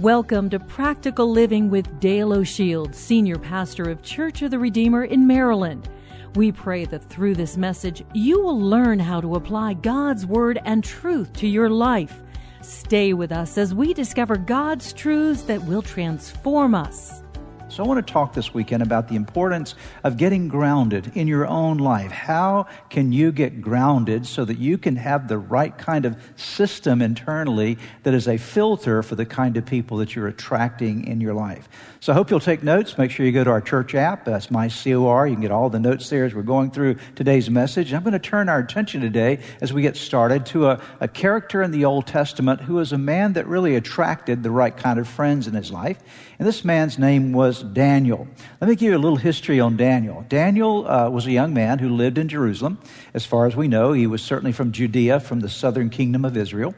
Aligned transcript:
Welcome 0.00 0.48
to 0.48 0.58
Practical 0.58 1.30
Living 1.30 1.68
with 1.68 2.00
Dale 2.00 2.32
O'Shields, 2.32 2.94
Senior 2.94 3.36
Pastor 3.36 3.90
of 3.90 4.02
Church 4.02 4.40
of 4.40 4.50
the 4.50 4.58
Redeemer 4.58 5.04
in 5.04 5.26
Maryland. 5.26 5.86
We 6.34 6.50
pray 6.50 6.86
that 6.86 7.04
through 7.10 7.34
this 7.34 7.58
message, 7.58 8.02
you 8.14 8.40
will 8.40 8.58
learn 8.58 8.98
how 8.98 9.20
to 9.20 9.34
apply 9.34 9.74
God's 9.74 10.24
Word 10.24 10.58
and 10.64 10.82
truth 10.82 11.34
to 11.34 11.46
your 11.46 11.68
life. 11.68 12.22
Stay 12.62 13.12
with 13.12 13.32
us 13.32 13.58
as 13.58 13.74
we 13.74 13.92
discover 13.92 14.38
God's 14.38 14.94
truths 14.94 15.42
that 15.42 15.62
will 15.64 15.82
transform 15.82 16.74
us. 16.74 17.22
So, 17.72 17.82
I 17.82 17.86
want 17.86 18.06
to 18.06 18.12
talk 18.12 18.34
this 18.34 18.52
weekend 18.52 18.82
about 18.82 19.08
the 19.08 19.16
importance 19.16 19.76
of 20.04 20.18
getting 20.18 20.46
grounded 20.46 21.10
in 21.14 21.26
your 21.26 21.46
own 21.46 21.78
life. 21.78 22.10
How 22.10 22.66
can 22.90 23.12
you 23.12 23.32
get 23.32 23.62
grounded 23.62 24.26
so 24.26 24.44
that 24.44 24.58
you 24.58 24.76
can 24.76 24.96
have 24.96 25.26
the 25.26 25.38
right 25.38 25.76
kind 25.78 26.04
of 26.04 26.18
system 26.36 27.00
internally 27.00 27.78
that 28.02 28.12
is 28.12 28.28
a 28.28 28.36
filter 28.36 29.02
for 29.02 29.14
the 29.14 29.24
kind 29.24 29.56
of 29.56 29.64
people 29.64 29.96
that 29.96 30.14
you're 30.14 30.28
attracting 30.28 31.06
in 31.06 31.22
your 31.22 31.32
life? 31.32 31.66
So, 32.00 32.12
I 32.12 32.14
hope 32.14 32.30
you'll 32.30 32.40
take 32.40 32.62
notes. 32.62 32.98
Make 32.98 33.10
sure 33.10 33.24
you 33.24 33.32
go 33.32 33.42
to 33.42 33.48
our 33.48 33.62
church 33.62 33.94
app. 33.94 34.26
That's 34.26 34.50
my 34.50 34.68
COR. 34.68 35.26
You 35.26 35.34
can 35.34 35.40
get 35.40 35.50
all 35.50 35.70
the 35.70 35.80
notes 35.80 36.10
there 36.10 36.26
as 36.26 36.34
we're 36.34 36.42
going 36.42 36.72
through 36.72 36.96
today's 37.14 37.48
message. 37.48 37.94
I'm 37.94 38.02
going 38.02 38.12
to 38.12 38.18
turn 38.18 38.50
our 38.50 38.58
attention 38.58 39.00
today 39.00 39.38
as 39.62 39.72
we 39.72 39.80
get 39.80 39.96
started 39.96 40.44
to 40.46 40.66
a, 40.66 40.80
a 41.00 41.08
character 41.08 41.62
in 41.62 41.70
the 41.70 41.86
Old 41.86 42.06
Testament 42.06 42.60
who 42.60 42.74
was 42.74 42.92
a 42.92 42.98
man 42.98 43.32
that 43.32 43.46
really 43.46 43.76
attracted 43.76 44.42
the 44.42 44.50
right 44.50 44.76
kind 44.76 44.98
of 44.98 45.08
friends 45.08 45.48
in 45.48 45.54
his 45.54 45.72
life. 45.72 46.02
And 46.38 46.46
this 46.46 46.64
man's 46.64 46.98
name 46.98 47.32
was 47.32 47.61
Daniel. 47.62 48.28
Let 48.60 48.68
me 48.68 48.76
give 48.76 48.90
you 48.90 48.96
a 48.96 48.98
little 48.98 49.16
history 49.16 49.60
on 49.60 49.76
Daniel. 49.76 50.24
Daniel 50.28 50.88
uh, 50.88 51.08
was 51.08 51.26
a 51.26 51.32
young 51.32 51.54
man 51.54 51.78
who 51.78 51.88
lived 51.88 52.18
in 52.18 52.28
Jerusalem. 52.28 52.78
As 53.14 53.24
far 53.24 53.46
as 53.46 53.56
we 53.56 53.68
know, 53.68 53.92
he 53.92 54.06
was 54.06 54.22
certainly 54.22 54.52
from 54.52 54.72
Judea, 54.72 55.20
from 55.20 55.40
the 55.40 55.48
southern 55.48 55.90
kingdom 55.90 56.24
of 56.24 56.36
Israel. 56.36 56.74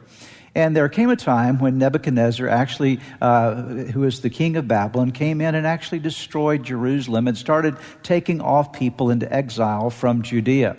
And 0.55 0.77
there 0.77 0.89
came 0.89 1.11
a 1.11 1.17
time 1.17 1.59
when 1.59 1.79
Nebuchadnezzar, 1.79 2.49
actually, 2.49 3.01
uh, 3.21 3.55
who 3.55 4.01
was 4.01 4.21
the 4.21 4.31
king 4.31 4.57
of 4.57 4.69
Babylon, 4.69 5.11
came 5.11 5.41
in 5.41 5.57
and 5.57 5.67
actually 5.67 5.99
destroyed 5.99 6.63
Jerusalem 6.63 7.27
and 7.27 7.37
started 7.37 7.77
taking 8.05 8.41
off 8.41 8.73
people 8.73 9.11
into 9.11 9.33
exile 9.33 9.91
from 9.91 10.23
Judea. 10.23 10.77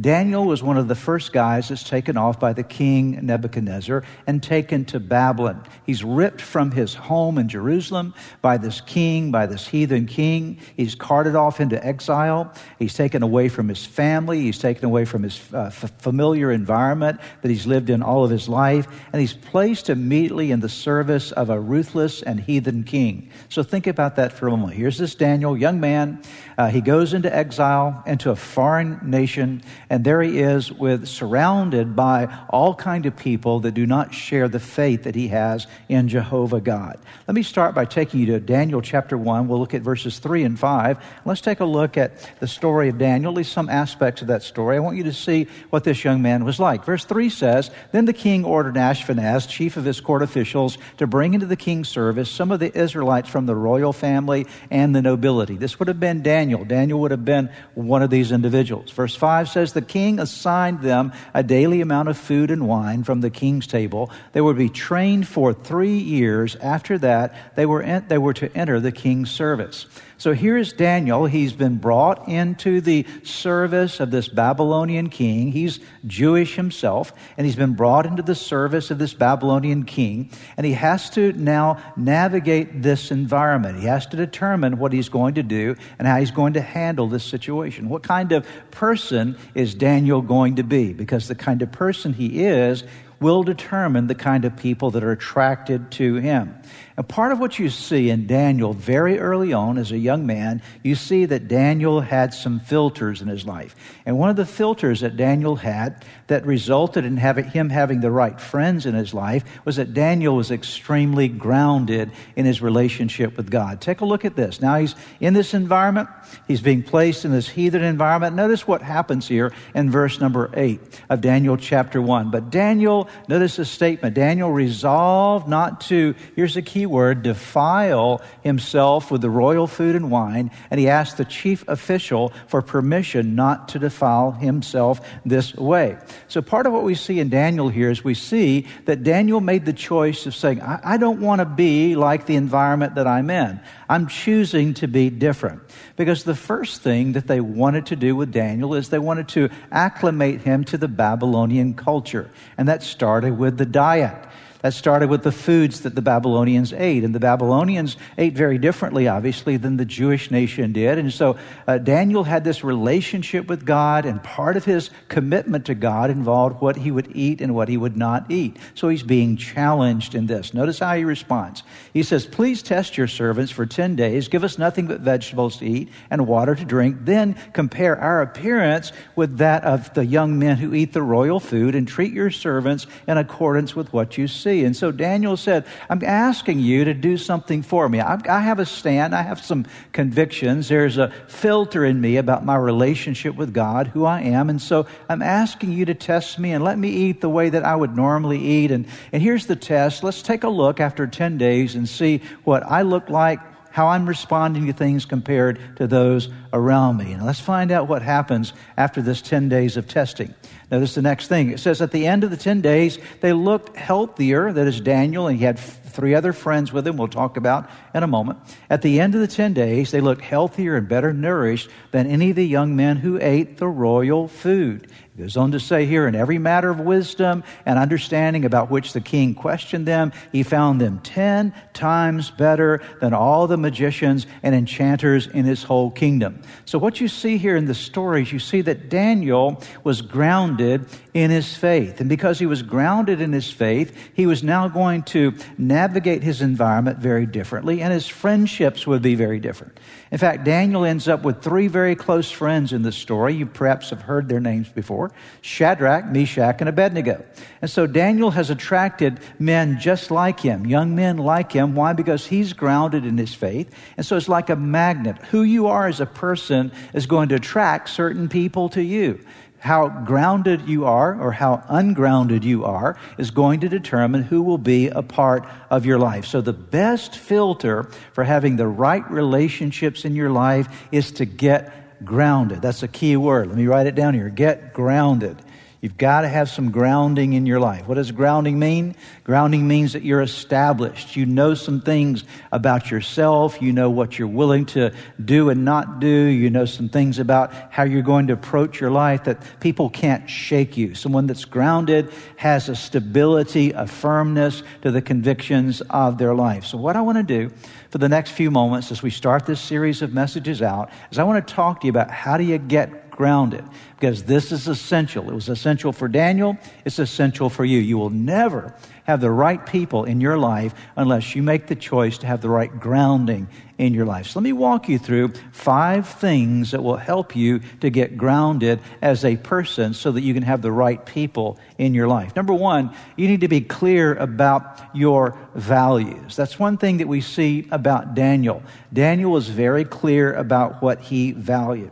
Daniel 0.00 0.44
was 0.44 0.60
one 0.60 0.76
of 0.76 0.88
the 0.88 0.96
first 0.96 1.32
guys 1.32 1.68
that's 1.68 1.84
taken 1.84 2.16
off 2.16 2.40
by 2.40 2.52
the 2.52 2.64
king 2.64 3.24
Nebuchadnezzar 3.24 4.02
and 4.26 4.42
taken 4.42 4.84
to 4.86 4.98
Babylon. 4.98 5.62
He's 5.86 6.02
ripped 6.02 6.40
from 6.40 6.72
his 6.72 6.94
home 6.94 7.38
in 7.38 7.48
Jerusalem 7.48 8.12
by 8.42 8.56
this 8.56 8.80
king, 8.80 9.30
by 9.30 9.46
this 9.46 9.68
heathen 9.68 10.06
king. 10.06 10.58
He's 10.76 10.96
carted 10.96 11.36
off 11.36 11.60
into 11.60 11.84
exile. 11.84 12.52
He's 12.76 12.94
taken 12.94 13.22
away 13.22 13.48
from 13.48 13.68
his 13.68 13.86
family. 13.86 14.40
He's 14.40 14.58
taken 14.58 14.84
away 14.84 15.04
from 15.04 15.22
his 15.22 15.40
uh, 15.52 15.66
f- 15.66 15.92
familiar 15.98 16.50
environment 16.50 17.20
that 17.42 17.48
he's 17.48 17.66
lived 17.66 17.88
in 17.88 18.02
all 18.02 18.24
of 18.24 18.32
his 18.32 18.48
life. 18.48 18.88
And 19.12 19.20
he's 19.20 19.34
placed 19.34 19.90
immediately 19.90 20.50
in 20.50 20.58
the 20.58 20.68
service 20.68 21.30
of 21.30 21.50
a 21.50 21.60
ruthless 21.60 22.20
and 22.20 22.40
heathen 22.40 22.82
king. 22.82 23.30
So 23.48 23.62
think 23.62 23.86
about 23.86 24.16
that 24.16 24.32
for 24.32 24.48
a 24.48 24.50
moment. 24.50 24.74
Here's 24.74 24.98
this 24.98 25.14
Daniel, 25.14 25.56
young 25.56 25.78
man. 25.78 26.20
Uh, 26.56 26.68
he 26.68 26.80
goes 26.80 27.14
into 27.14 27.34
exile 27.34 28.02
into 28.06 28.30
a 28.30 28.36
foreign 28.36 29.00
nation 29.02 29.62
and 29.90 30.04
there 30.04 30.22
he 30.22 30.38
is 30.38 30.70
with 30.70 31.06
surrounded 31.06 31.96
by 31.96 32.26
all 32.48 32.74
kind 32.74 33.06
of 33.06 33.16
people 33.16 33.60
that 33.60 33.72
do 33.72 33.86
not 33.86 34.14
share 34.14 34.48
the 34.48 34.60
faith 34.60 35.04
that 35.04 35.14
he 35.14 35.28
has 35.28 35.66
in 35.88 36.08
Jehovah 36.08 36.60
God. 36.60 36.98
Let 37.26 37.34
me 37.34 37.42
start 37.42 37.74
by 37.74 37.84
taking 37.84 38.20
you 38.20 38.26
to 38.26 38.40
Daniel 38.40 38.80
chapter 38.80 39.16
1. 39.18 39.48
We'll 39.48 39.58
look 39.58 39.74
at 39.74 39.82
verses 39.82 40.18
3 40.18 40.44
and 40.44 40.58
5. 40.58 40.98
Let's 41.24 41.40
take 41.40 41.60
a 41.60 41.64
look 41.64 41.96
at 41.96 42.30
the 42.40 42.46
story 42.46 42.88
of 42.88 42.98
Daniel, 42.98 43.32
at 43.32 43.36
least 43.36 43.52
some 43.52 43.68
aspects 43.68 44.22
of 44.22 44.28
that 44.28 44.42
story. 44.42 44.76
I 44.76 44.80
want 44.80 44.96
you 44.96 45.04
to 45.04 45.12
see 45.12 45.48
what 45.70 45.84
this 45.84 46.04
young 46.04 46.22
man 46.22 46.44
was 46.44 46.60
like. 46.60 46.84
Verse 46.84 47.04
3 47.04 47.28
says, 47.30 47.70
Then 47.92 48.04
the 48.04 48.12
king 48.12 48.44
ordered 48.44 48.74
Ashpenaz, 48.74 49.48
chief 49.48 49.76
of 49.76 49.84
his 49.84 50.00
court 50.00 50.22
officials, 50.22 50.78
to 50.98 51.06
bring 51.06 51.34
into 51.34 51.46
the 51.46 51.56
king's 51.56 51.88
service 51.88 52.30
some 52.30 52.52
of 52.52 52.60
the 52.60 52.76
Israelites 52.76 53.28
from 53.28 53.46
the 53.46 53.56
royal 53.56 53.92
family 53.92 54.46
and 54.70 54.94
the 54.94 55.02
nobility. 55.02 55.56
This 55.56 55.78
would 55.78 55.88
have 55.88 56.00
been 56.00 56.22
Daniel. 56.22 56.43
Daniel 56.50 57.00
would 57.00 57.10
have 57.10 57.24
been 57.24 57.50
one 57.74 58.02
of 58.02 58.10
these 58.10 58.32
individuals. 58.32 58.90
Verse 58.90 59.14
5 59.14 59.48
says, 59.48 59.72
The 59.72 59.82
king 59.82 60.18
assigned 60.18 60.82
them 60.82 61.12
a 61.32 61.42
daily 61.42 61.80
amount 61.80 62.08
of 62.08 62.16
food 62.16 62.50
and 62.50 62.66
wine 62.66 63.04
from 63.04 63.20
the 63.20 63.30
king's 63.30 63.66
table. 63.66 64.10
They 64.32 64.40
would 64.40 64.56
be 64.56 64.68
trained 64.68 65.26
for 65.28 65.52
three 65.52 65.98
years. 65.98 66.56
After 66.56 66.98
that, 66.98 67.54
they 67.56 67.66
were, 67.66 67.82
in, 67.82 68.06
they 68.08 68.18
were 68.18 68.34
to 68.34 68.54
enter 68.56 68.80
the 68.80 68.92
king's 68.92 69.30
service. 69.30 69.86
So 70.24 70.32
here's 70.32 70.72
Daniel. 70.72 71.26
He's 71.26 71.52
been 71.52 71.76
brought 71.76 72.30
into 72.30 72.80
the 72.80 73.04
service 73.24 74.00
of 74.00 74.10
this 74.10 74.26
Babylonian 74.26 75.10
king. 75.10 75.52
He's 75.52 75.80
Jewish 76.06 76.56
himself, 76.56 77.12
and 77.36 77.44
he's 77.44 77.56
been 77.56 77.74
brought 77.74 78.06
into 78.06 78.22
the 78.22 78.34
service 78.34 78.90
of 78.90 78.96
this 78.96 79.12
Babylonian 79.12 79.84
king. 79.84 80.30
And 80.56 80.64
he 80.64 80.72
has 80.72 81.10
to 81.10 81.34
now 81.34 81.76
navigate 81.94 82.80
this 82.80 83.10
environment. 83.10 83.80
He 83.80 83.84
has 83.84 84.06
to 84.06 84.16
determine 84.16 84.78
what 84.78 84.94
he's 84.94 85.10
going 85.10 85.34
to 85.34 85.42
do 85.42 85.76
and 85.98 86.08
how 86.08 86.18
he's 86.18 86.30
going 86.30 86.54
to 86.54 86.62
handle 86.62 87.06
this 87.06 87.24
situation. 87.24 87.90
What 87.90 88.02
kind 88.02 88.32
of 88.32 88.46
person 88.70 89.36
is 89.54 89.74
Daniel 89.74 90.22
going 90.22 90.56
to 90.56 90.62
be? 90.62 90.94
Because 90.94 91.28
the 91.28 91.34
kind 91.34 91.60
of 91.60 91.70
person 91.70 92.14
he 92.14 92.46
is 92.46 92.82
will 93.20 93.42
determine 93.42 94.06
the 94.06 94.14
kind 94.14 94.44
of 94.44 94.56
people 94.56 94.90
that 94.92 95.04
are 95.04 95.12
attracted 95.12 95.90
to 95.90 96.16
him. 96.16 96.54
And 96.96 97.08
part 97.08 97.32
of 97.32 97.40
what 97.40 97.58
you 97.58 97.70
see 97.70 98.08
in 98.08 98.28
Daniel 98.28 98.72
very 98.72 99.18
early 99.18 99.52
on 99.52 99.78
as 99.78 99.90
a 99.90 99.98
young 99.98 100.26
man, 100.26 100.62
you 100.84 100.94
see 100.94 101.24
that 101.24 101.48
Daniel 101.48 102.00
had 102.00 102.32
some 102.32 102.60
filters 102.60 103.20
in 103.20 103.26
his 103.26 103.44
life. 103.44 103.74
And 104.06 104.16
one 104.16 104.30
of 104.30 104.36
the 104.36 104.46
filters 104.46 105.00
that 105.00 105.16
Daniel 105.16 105.56
had 105.56 106.04
that 106.28 106.46
resulted 106.46 107.04
in 107.04 107.16
having, 107.16 107.46
him 107.46 107.68
having 107.68 108.00
the 108.00 108.12
right 108.12 108.40
friends 108.40 108.86
in 108.86 108.94
his 108.94 109.12
life 109.12 109.44
was 109.64 109.76
that 109.76 109.92
Daniel 109.92 110.36
was 110.36 110.52
extremely 110.52 111.26
grounded 111.26 112.12
in 112.36 112.44
his 112.44 112.62
relationship 112.62 113.36
with 113.36 113.50
God. 113.50 113.80
Take 113.80 114.00
a 114.00 114.04
look 114.04 114.24
at 114.24 114.36
this. 114.36 114.60
Now 114.60 114.78
he's 114.78 114.94
in 115.18 115.34
this 115.34 115.52
environment, 115.52 116.08
he's 116.46 116.60
being 116.60 116.84
placed 116.84 117.24
in 117.24 117.32
this 117.32 117.48
heathen 117.48 117.82
environment. 117.82 118.36
Notice 118.36 118.68
what 118.68 118.82
happens 118.82 119.26
here 119.26 119.52
in 119.74 119.90
verse 119.90 120.20
number 120.20 120.50
8 120.54 120.80
of 121.10 121.20
Daniel 121.20 121.56
chapter 121.56 122.00
1. 122.00 122.30
But 122.30 122.50
Daniel, 122.50 123.08
notice 123.26 123.56
the 123.56 123.64
statement 123.64 124.14
Daniel 124.14 124.52
resolved 124.52 125.48
not 125.48 125.80
to, 125.82 126.14
here's 126.36 126.54
the 126.54 126.62
key 126.62 126.83
word, 126.86 127.22
defile 127.22 128.22
himself 128.42 129.10
with 129.10 129.20
the 129.20 129.30
royal 129.30 129.66
food 129.66 129.96
and 129.96 130.10
wine, 130.10 130.50
and 130.70 130.80
he 130.80 130.88
asked 130.88 131.16
the 131.16 131.24
chief 131.24 131.64
official 131.68 132.32
for 132.46 132.62
permission 132.62 133.34
not 133.34 133.68
to 133.70 133.78
defile 133.78 134.32
himself 134.32 135.00
this 135.24 135.54
way. 135.54 135.96
So, 136.28 136.42
part 136.42 136.66
of 136.66 136.72
what 136.72 136.84
we 136.84 136.94
see 136.94 137.20
in 137.20 137.28
Daniel 137.28 137.68
here 137.68 137.90
is 137.90 138.04
we 138.04 138.14
see 138.14 138.66
that 138.84 139.02
Daniel 139.02 139.40
made 139.40 139.64
the 139.64 139.72
choice 139.72 140.26
of 140.26 140.34
saying, 140.34 140.60
I, 140.60 140.80
I 140.84 140.96
don't 140.96 141.20
want 141.20 141.40
to 141.40 141.44
be 141.44 141.96
like 141.96 142.26
the 142.26 142.36
environment 142.36 142.94
that 142.96 143.06
I'm 143.06 143.30
in. 143.30 143.60
I'm 143.88 144.06
choosing 144.06 144.74
to 144.74 144.88
be 144.88 145.10
different. 145.10 145.62
Because 145.96 146.24
the 146.24 146.34
first 146.34 146.82
thing 146.82 147.12
that 147.12 147.26
they 147.26 147.40
wanted 147.40 147.86
to 147.86 147.96
do 147.96 148.16
with 148.16 148.32
Daniel 148.32 148.74
is 148.74 148.88
they 148.88 148.98
wanted 148.98 149.28
to 149.28 149.50
acclimate 149.70 150.42
him 150.42 150.64
to 150.64 150.78
the 150.78 150.88
Babylonian 150.88 151.74
culture. 151.74 152.30
And 152.58 152.68
that 152.68 152.82
started 152.82 153.38
with 153.38 153.58
the 153.58 153.66
diet. 153.66 154.26
That 154.64 154.72
started 154.72 155.10
with 155.10 155.24
the 155.24 155.30
foods 155.30 155.82
that 155.82 155.94
the 155.94 156.00
Babylonians 156.00 156.72
ate. 156.72 157.04
And 157.04 157.14
the 157.14 157.20
Babylonians 157.20 157.98
ate 158.16 158.32
very 158.32 158.56
differently, 158.56 159.06
obviously, 159.06 159.58
than 159.58 159.76
the 159.76 159.84
Jewish 159.84 160.30
nation 160.30 160.72
did. 160.72 160.96
And 160.96 161.12
so 161.12 161.36
uh, 161.68 161.76
Daniel 161.76 162.24
had 162.24 162.44
this 162.44 162.64
relationship 162.64 163.46
with 163.46 163.66
God, 163.66 164.06
and 164.06 164.22
part 164.22 164.56
of 164.56 164.64
his 164.64 164.88
commitment 165.08 165.66
to 165.66 165.74
God 165.74 166.08
involved 166.08 166.62
what 166.62 166.76
he 166.76 166.90
would 166.90 167.14
eat 167.14 167.42
and 167.42 167.54
what 167.54 167.68
he 167.68 167.76
would 167.76 167.98
not 167.98 168.30
eat. 168.30 168.56
So 168.74 168.88
he's 168.88 169.02
being 169.02 169.36
challenged 169.36 170.14
in 170.14 170.28
this. 170.28 170.54
Notice 170.54 170.78
how 170.78 170.94
he 170.94 171.04
responds. 171.04 171.62
He 171.92 172.02
says, 172.02 172.24
Please 172.24 172.62
test 172.62 172.96
your 172.96 173.06
servants 173.06 173.52
for 173.52 173.66
10 173.66 173.96
days, 173.96 174.28
give 174.28 174.44
us 174.44 174.56
nothing 174.56 174.86
but 174.86 175.00
vegetables 175.00 175.58
to 175.58 175.66
eat 175.66 175.90
and 176.08 176.26
water 176.26 176.54
to 176.54 176.64
drink, 176.64 176.96
then 177.02 177.36
compare 177.52 178.00
our 178.00 178.22
appearance 178.22 178.92
with 179.14 179.36
that 179.36 179.62
of 179.64 179.92
the 179.92 180.06
young 180.06 180.38
men 180.38 180.56
who 180.56 180.72
eat 180.72 180.94
the 180.94 181.02
royal 181.02 181.38
food, 181.38 181.74
and 181.74 181.86
treat 181.86 182.14
your 182.14 182.30
servants 182.30 182.86
in 183.06 183.18
accordance 183.18 183.76
with 183.76 183.92
what 183.92 184.16
you 184.16 184.26
see. 184.26 184.53
See. 184.54 184.64
And 184.64 184.76
so 184.76 184.92
Daniel 184.92 185.36
said, 185.36 185.66
I'm 185.88 186.02
asking 186.04 186.60
you 186.60 186.84
to 186.84 186.94
do 186.94 187.16
something 187.16 187.62
for 187.62 187.88
me. 187.88 188.00
I, 188.00 188.20
I 188.28 188.40
have 188.40 188.58
a 188.58 188.66
stand, 188.66 189.14
I 189.14 189.22
have 189.22 189.44
some 189.44 189.66
convictions. 189.92 190.68
There's 190.68 190.98
a 190.98 191.10
filter 191.28 191.84
in 191.84 192.00
me 192.00 192.16
about 192.16 192.44
my 192.44 192.56
relationship 192.56 193.34
with 193.34 193.52
God, 193.52 193.88
who 193.88 194.04
I 194.04 194.20
am. 194.22 194.50
And 194.50 194.60
so 194.60 194.86
I'm 195.08 195.22
asking 195.22 195.72
you 195.72 195.84
to 195.86 195.94
test 195.94 196.38
me 196.38 196.52
and 196.52 196.62
let 196.62 196.78
me 196.78 196.88
eat 196.88 197.20
the 197.20 197.28
way 197.28 197.50
that 197.50 197.64
I 197.64 197.74
would 197.74 197.96
normally 197.96 198.40
eat. 198.40 198.70
And, 198.70 198.86
and 199.12 199.22
here's 199.22 199.46
the 199.46 199.56
test. 199.56 200.04
Let's 200.04 200.22
take 200.22 200.44
a 200.44 200.48
look 200.48 200.80
after 200.80 201.06
10 201.06 201.38
days 201.38 201.74
and 201.74 201.88
see 201.88 202.20
what 202.44 202.62
I 202.62 202.82
look 202.82 203.08
like, 203.08 203.40
how 203.74 203.88
I'm 203.88 204.06
responding 204.08 204.68
to 204.68 204.72
things 204.72 205.04
compared 205.04 205.58
to 205.78 205.88
those 205.88 206.28
around 206.52 206.96
me. 206.96 207.10
And 207.10 207.26
let's 207.26 207.40
find 207.40 207.72
out 207.72 207.88
what 207.88 208.02
happens 208.02 208.52
after 208.76 209.02
this 209.02 209.20
10 209.20 209.48
days 209.48 209.76
of 209.76 209.88
testing. 209.88 210.32
Notice 210.70 210.94
the 210.94 211.02
next 211.02 211.26
thing. 211.26 211.50
It 211.50 211.58
says, 211.58 211.82
at 211.82 211.90
the 211.90 212.06
end 212.06 212.22
of 212.22 212.30
the 212.30 212.36
10 212.36 212.60
days, 212.60 213.00
they 213.20 213.32
looked 213.32 213.76
healthier. 213.76 214.52
That 214.52 214.68
is 214.68 214.80
Daniel, 214.80 215.26
and 215.26 215.36
he 215.36 215.44
had 215.44 215.58
three 215.58 216.14
other 216.14 216.32
friends 216.32 216.72
with 216.72 216.86
him, 216.86 216.96
we'll 216.96 217.08
talk 217.08 217.36
about 217.36 217.68
in 217.92 218.04
a 218.04 218.06
moment. 218.06 218.38
At 218.70 218.82
the 218.82 219.00
end 219.00 219.16
of 219.16 219.20
the 219.20 219.26
10 219.26 219.54
days, 219.54 219.90
they 219.90 220.00
looked 220.00 220.22
healthier 220.22 220.76
and 220.76 220.88
better 220.88 221.12
nourished 221.12 221.68
than 221.90 222.06
any 222.06 222.30
of 222.30 222.36
the 222.36 222.46
young 222.46 222.76
men 222.76 222.98
who 222.98 223.18
ate 223.20 223.58
the 223.58 223.66
royal 223.66 224.28
food. 224.28 224.88
Goes 225.16 225.36
on 225.36 225.52
to 225.52 225.60
say 225.60 225.86
here, 225.86 226.08
in 226.08 226.16
every 226.16 226.38
matter 226.38 226.70
of 226.70 226.80
wisdom 226.80 227.44
and 227.64 227.78
understanding 227.78 228.44
about 228.44 228.68
which 228.68 228.92
the 228.92 229.00
king 229.00 229.32
questioned 229.32 229.86
them, 229.86 230.10
he 230.32 230.42
found 230.42 230.80
them 230.80 230.98
ten 231.04 231.54
times 231.72 232.32
better 232.32 232.82
than 233.00 233.14
all 233.14 233.46
the 233.46 233.56
magicians 233.56 234.26
and 234.42 234.56
enchanters 234.56 235.28
in 235.28 235.44
his 235.44 235.62
whole 235.62 235.92
kingdom. 235.92 236.42
So, 236.64 236.80
what 236.80 237.00
you 237.00 237.06
see 237.06 237.38
here 237.38 237.56
in 237.56 237.66
the 237.66 237.76
stories, 237.76 238.32
you 238.32 238.40
see 238.40 238.60
that 238.62 238.88
Daniel 238.88 239.62
was 239.84 240.02
grounded 240.02 240.84
in 241.12 241.30
his 241.30 241.56
faith. 241.56 242.00
And 242.00 242.08
because 242.08 242.40
he 242.40 242.46
was 242.46 242.62
grounded 242.62 243.20
in 243.20 243.32
his 243.32 243.48
faith, 243.48 243.96
he 244.14 244.26
was 244.26 244.42
now 244.42 244.66
going 244.66 245.04
to 245.04 245.32
navigate 245.56 246.24
his 246.24 246.42
environment 246.42 246.98
very 246.98 247.24
differently, 247.24 247.82
and 247.82 247.92
his 247.92 248.08
friendships 248.08 248.84
would 248.84 249.02
be 249.02 249.14
very 249.14 249.38
different. 249.38 249.78
In 250.10 250.18
fact, 250.18 250.42
Daniel 250.42 250.84
ends 250.84 251.06
up 251.06 251.22
with 251.22 251.40
three 251.40 251.68
very 251.68 251.94
close 251.94 252.32
friends 252.32 252.72
in 252.72 252.82
the 252.82 252.90
story. 252.90 253.34
You 253.34 253.46
perhaps 253.46 253.90
have 253.90 254.02
heard 254.02 254.28
their 254.28 254.40
names 254.40 254.68
before 254.68 255.03
Shadrach, 255.40 256.06
Meshach, 256.06 256.56
and 256.60 256.68
Abednego. 256.68 257.24
And 257.62 257.70
so 257.70 257.86
Daniel 257.86 258.30
has 258.32 258.50
attracted 258.50 259.20
men 259.38 259.78
just 259.78 260.10
like 260.10 260.40
him, 260.40 260.66
young 260.66 260.94
men 260.94 261.16
like 261.16 261.52
him. 261.52 261.74
Why? 261.74 261.92
Because 261.92 262.26
he's 262.26 262.52
grounded 262.52 263.04
in 263.04 263.18
his 263.18 263.34
faith. 263.34 263.74
And 263.96 264.04
so 264.04 264.16
it's 264.16 264.28
like 264.28 264.50
a 264.50 264.56
magnet. 264.56 265.18
Who 265.30 265.42
you 265.42 265.66
are 265.66 265.86
as 265.86 266.00
a 266.00 266.06
person 266.06 266.72
is 266.92 267.06
going 267.06 267.28
to 267.30 267.36
attract 267.36 267.88
certain 267.88 268.28
people 268.28 268.68
to 268.70 268.82
you 268.82 269.20
how 269.64 269.88
grounded 269.88 270.68
you 270.68 270.84
are 270.84 271.18
or 271.18 271.32
how 271.32 271.64
ungrounded 271.70 272.44
you 272.44 272.66
are 272.66 272.98
is 273.16 273.30
going 273.30 273.60
to 273.60 273.68
determine 273.68 274.22
who 274.22 274.42
will 274.42 274.58
be 274.58 274.88
a 274.88 275.00
part 275.00 275.48
of 275.70 275.86
your 275.86 275.98
life. 275.98 276.26
So, 276.26 276.42
the 276.42 276.52
best 276.52 277.16
filter 277.16 277.88
for 278.12 278.24
having 278.24 278.56
the 278.56 278.66
right 278.66 279.10
relationships 279.10 280.04
in 280.04 280.14
your 280.14 280.28
life 280.28 280.68
is 280.92 281.12
to 281.12 281.24
get 281.24 281.72
grounded. 282.04 282.62
That's 282.62 282.82
a 282.82 282.88
key 282.88 283.16
word. 283.16 283.48
Let 283.48 283.56
me 283.56 283.66
write 283.66 283.86
it 283.86 283.94
down 283.94 284.14
here 284.14 284.28
get 284.28 284.72
grounded. 284.72 285.36
You've 285.84 285.98
got 285.98 286.22
to 286.22 286.28
have 286.28 286.48
some 286.48 286.70
grounding 286.70 287.34
in 287.34 287.44
your 287.44 287.60
life. 287.60 287.86
What 287.86 287.96
does 287.96 288.10
grounding 288.10 288.58
mean? 288.58 288.96
Grounding 289.22 289.68
means 289.68 289.92
that 289.92 290.02
you're 290.02 290.22
established. 290.22 291.14
You 291.14 291.26
know 291.26 291.52
some 291.52 291.82
things 291.82 292.24
about 292.50 292.90
yourself. 292.90 293.60
You 293.60 293.70
know 293.70 293.90
what 293.90 294.18
you're 294.18 294.26
willing 294.26 294.64
to 294.64 294.94
do 295.22 295.50
and 295.50 295.66
not 295.66 296.00
do. 296.00 296.08
You 296.08 296.48
know 296.48 296.64
some 296.64 296.88
things 296.88 297.18
about 297.18 297.52
how 297.68 297.82
you're 297.82 298.00
going 298.00 298.28
to 298.28 298.32
approach 298.32 298.80
your 298.80 298.90
life 298.90 299.24
that 299.24 299.60
people 299.60 299.90
can't 299.90 300.26
shake 300.30 300.78
you. 300.78 300.94
Someone 300.94 301.26
that's 301.26 301.44
grounded 301.44 302.10
has 302.36 302.70
a 302.70 302.76
stability, 302.76 303.72
a 303.72 303.86
firmness 303.86 304.62
to 304.80 304.90
the 304.90 305.02
convictions 305.02 305.82
of 305.90 306.16
their 306.16 306.34
life. 306.34 306.64
So, 306.64 306.78
what 306.78 306.96
I 306.96 307.02
want 307.02 307.18
to 307.18 307.22
do 307.22 307.54
for 307.90 307.98
the 307.98 308.08
next 308.08 308.30
few 308.30 308.50
moments 308.50 308.90
as 308.90 309.02
we 309.02 309.10
start 309.10 309.44
this 309.44 309.60
series 309.60 310.00
of 310.00 310.14
messages 310.14 310.62
out 310.62 310.90
is 311.10 311.18
I 311.18 311.24
want 311.24 311.46
to 311.46 311.54
talk 311.54 311.82
to 311.82 311.86
you 311.86 311.90
about 311.90 312.10
how 312.10 312.38
do 312.38 312.44
you 312.44 312.56
get 312.56 313.03
grounded 313.14 313.64
because 313.96 314.24
this 314.24 314.52
is 314.52 314.68
essential. 314.68 315.30
It 315.30 315.34
was 315.34 315.48
essential 315.48 315.92
for 315.92 316.08
Daniel, 316.08 316.58
it's 316.84 316.98
essential 316.98 317.48
for 317.48 317.64
you. 317.64 317.78
You 317.78 317.96
will 317.96 318.10
never 318.10 318.74
have 319.04 319.20
the 319.20 319.30
right 319.30 319.64
people 319.64 320.04
in 320.04 320.20
your 320.20 320.36
life 320.36 320.74
unless 320.96 321.34
you 321.34 321.42
make 321.42 321.66
the 321.66 321.76
choice 321.76 322.18
to 322.18 322.26
have 322.26 322.40
the 322.40 322.48
right 322.48 322.80
grounding 322.80 323.48
in 323.78 323.92
your 323.92 324.06
life. 324.06 324.26
So 324.28 324.40
let 324.40 324.44
me 324.44 324.52
walk 324.52 324.88
you 324.88 324.98
through 324.98 325.32
five 325.52 326.08
things 326.08 326.70
that 326.70 326.82
will 326.82 326.96
help 326.96 327.36
you 327.36 327.60
to 327.80 327.90
get 327.90 328.16
grounded 328.16 328.80
as 329.02 329.24
a 329.24 329.36
person 329.36 329.94
so 329.94 330.12
that 330.12 330.22
you 330.22 330.32
can 330.32 330.42
have 330.42 330.62
the 330.62 330.72
right 330.72 331.04
people 331.04 331.58
in 331.76 331.94
your 331.94 332.08
life. 332.08 332.34
Number 332.36 332.54
one, 332.54 332.94
you 333.16 333.28
need 333.28 333.40
to 333.40 333.48
be 333.48 333.60
clear 333.60 334.14
about 334.14 334.80
your 334.94 335.36
values. 335.54 336.36
That's 336.36 336.58
one 336.58 336.78
thing 336.78 336.98
that 336.98 337.08
we 337.08 337.20
see 337.20 337.68
about 337.70 338.14
Daniel. 338.14 338.62
Daniel 338.92 339.30
was 339.30 339.48
very 339.48 339.84
clear 339.84 340.32
about 340.32 340.82
what 340.82 341.00
he 341.00 341.32
valued. 341.32 341.90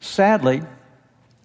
Sadly, 0.00 0.62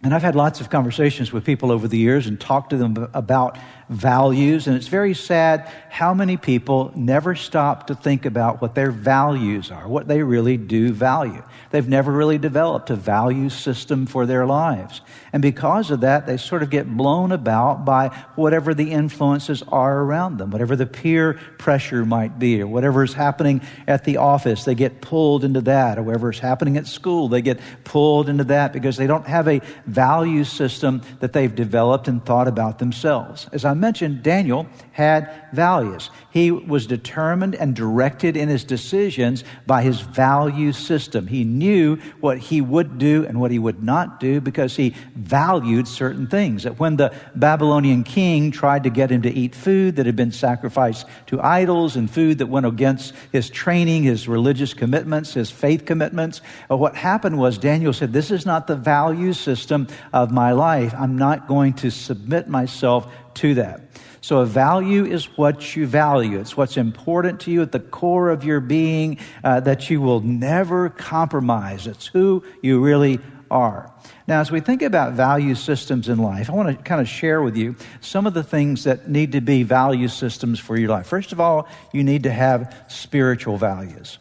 and 0.04 0.14
I've 0.14 0.22
had 0.22 0.36
lots 0.36 0.60
of 0.62 0.70
conversations 0.70 1.32
with 1.32 1.46
people 1.46 1.72
over 1.72 1.88
the 1.88 1.98
years 1.98 2.28
and 2.28 2.40
talked 2.40 2.72
to 2.72 2.78
them 2.78 3.08
about 3.14 3.58
values, 3.89 4.68
and 4.68 4.75
it's 4.75 4.88
very 4.88 5.13
sad 5.13 5.71
how 5.89 6.13
many 6.13 6.38
people 6.38 6.91
never 6.95 7.35
stop 7.35 7.88
to 7.88 7.95
think 7.95 8.25
about 8.25 8.62
what 8.62 8.75
their 8.75 8.91
values 8.91 9.71
are, 9.71 9.88
what 9.88 10.07
they 10.07 10.24
really 10.24 10.57
do 10.57 10.91
value. 10.91 11.44
They've 11.71 11.88
never 11.88 12.12
really 12.12 12.38
developed 12.38 12.89
a 12.89 12.95
value 12.95 13.50
system 13.50 14.06
for 14.06 14.25
their 14.25 14.45
lives. 14.45 15.01
And 15.31 15.41
because 15.41 15.91
of 15.91 16.01
that, 16.01 16.25
they 16.25 16.38
sort 16.38 16.63
of 16.63 16.69
get 16.69 16.88
blown 16.88 17.31
about 17.31 17.85
by 17.85 18.09
whatever 18.35 18.74
the 18.74 18.91
influences 18.91 19.63
are 19.68 20.01
around 20.01 20.38
them, 20.38 20.51
whatever 20.51 20.75
the 20.75 20.85
peer 20.85 21.39
pressure 21.57 22.06
might 22.06 22.39
be, 22.39 22.62
or 22.62 22.68
whatever 22.68 23.03
is 23.03 23.13
happening 23.13 23.62
at 23.88 24.03
the 24.03 24.18
office. 24.18 24.63
They 24.63 24.75
get 24.75 25.01
pulled 25.01 25.44
into 25.44 25.62
that, 25.62 25.97
or 25.97 26.03
whatever 26.03 26.31
is 26.31 26.39
happening 26.39 26.77
at 26.77 26.88
school. 26.88 27.27
They 27.27 27.41
get 27.41 27.59
pulled 27.83 28.30
into 28.30 28.44
that 28.45 28.74
because 28.74 28.97
they 28.97 29.07
don't 29.07 29.27
have 29.27 29.47
a 29.47 29.62
value 29.85 30.44
system 30.44 31.01
that 31.19 31.33
they've 31.33 31.53
developed 31.53 32.07
and 32.07 32.24
thought 32.24 32.47
about 32.47 32.80
themselves. 32.80 33.47
As 33.51 33.65
I 33.65 33.73
mentioned, 33.74 34.24
Daniel 34.24 34.68
had 34.92 35.31
values. 35.54 36.10
He 36.31 36.52
was 36.52 36.88
determined 36.88 37.56
and 37.56 37.75
directed 37.75 38.36
in 38.36 38.50
his 38.50 38.64
decisions 38.64 39.44
by 39.66 39.81
his 39.81 40.02
value 40.02 40.72
system. 40.72 41.28
He 41.28 41.44
knew 41.44 41.98
what 42.20 42.38
he 42.38 42.62
would 42.62 42.98
do 42.98 43.25
and 43.25 43.40
what 43.40 43.52
he 43.52 43.60
would 43.60 43.84
not 43.84 44.20
do 44.20 44.42
because 44.42 44.75
he 44.75 44.96
valued 45.16 45.88
certain 45.88 46.28
things. 46.28 46.64
That 46.64 46.80
when 46.80 46.98
the 46.98 47.14
Babylonian 47.36 48.04
king 48.04 48.52
tried 48.52 48.84
to 48.84 48.90
get 48.90 49.12
him 49.12 49.22
to 49.24 49.31
eat 49.31 49.56
food 49.56 49.96
that 49.96 50.06
had 50.06 50.16
been 50.16 50.31
sacrificed 50.31 51.06
to 51.28 51.42
idols 51.42 51.96
and 51.96 52.10
food 52.10 52.40
that 52.40 52.48
went 52.48 52.66
against 52.66 53.14
his 53.31 53.50
training, 53.50 54.04
his 54.04 54.28
religious 54.28 54.74
commitments, 54.74 55.34
his 55.34 55.52
faith 55.52 55.86
commitments, 55.86 56.42
uh, 56.69 56.78
what 56.78 56.96
happened 56.96 57.38
was 57.38 57.58
Daniel 57.58 57.94
said, 57.94 58.14
This 58.14 58.31
is 58.31 58.46
not 58.46 58.68
the 58.68 58.76
value 58.76 59.34
system 59.34 59.88
of 60.12 60.31
my 60.31 60.52
life. 60.52 60.94
I'm 60.98 61.18
not 61.18 61.48
going 61.48 61.74
to 61.76 61.90
submit 61.90 62.48
myself 62.48 63.12
to 63.35 63.56
that. 63.56 63.81
So, 64.21 64.39
a 64.39 64.45
value 64.45 65.06
is 65.06 65.25
what 65.38 65.75
you 65.75 65.85
value. 65.85 66.39
It's 66.39 66.56
what's 66.56 66.77
important 66.77 67.41
to 67.41 67.51
you 67.51 67.62
at 67.62 67.74
the 67.74 67.80
core 67.80 68.30
of 68.30 68.45
your 68.45 68.61
being 68.61 69.18
uh, 69.44 69.59
that 69.61 69.90
you 69.90 69.99
will 69.99 70.21
never 70.21 70.90
compromise. 70.90 71.87
It's 71.87 72.07
who 72.07 72.44
you 72.61 72.81
really 72.81 73.19
are. 73.52 73.92
Now, 74.25 74.40
as 74.40 74.49
we 74.49 74.61
think 74.61 74.81
about 74.81 75.13
value 75.13 75.56
systems 75.56 76.07
in 76.07 76.18
life, 76.18 76.49
I 76.49 76.54
want 76.54 76.78
to 76.78 76.83
kind 76.83 77.02
of 77.02 77.07
share 77.07 77.42
with 77.42 77.57
you 77.57 77.75
some 77.99 78.25
of 78.25 78.33
the 78.33 78.44
things 78.44 78.85
that 78.85 79.09
need 79.09 79.33
to 79.33 79.42
be 79.42 79.63
value 79.63 80.07
systems 80.07 80.59
for 80.59 80.78
your 80.78 80.90
life. 80.90 81.07
First 81.07 81.33
of 81.33 81.42
all, 81.42 81.68
you 81.92 82.04
need 82.04 82.23
to 82.23 82.31
have 82.31 82.85
spiritual 82.87 83.57
values. 83.57 84.18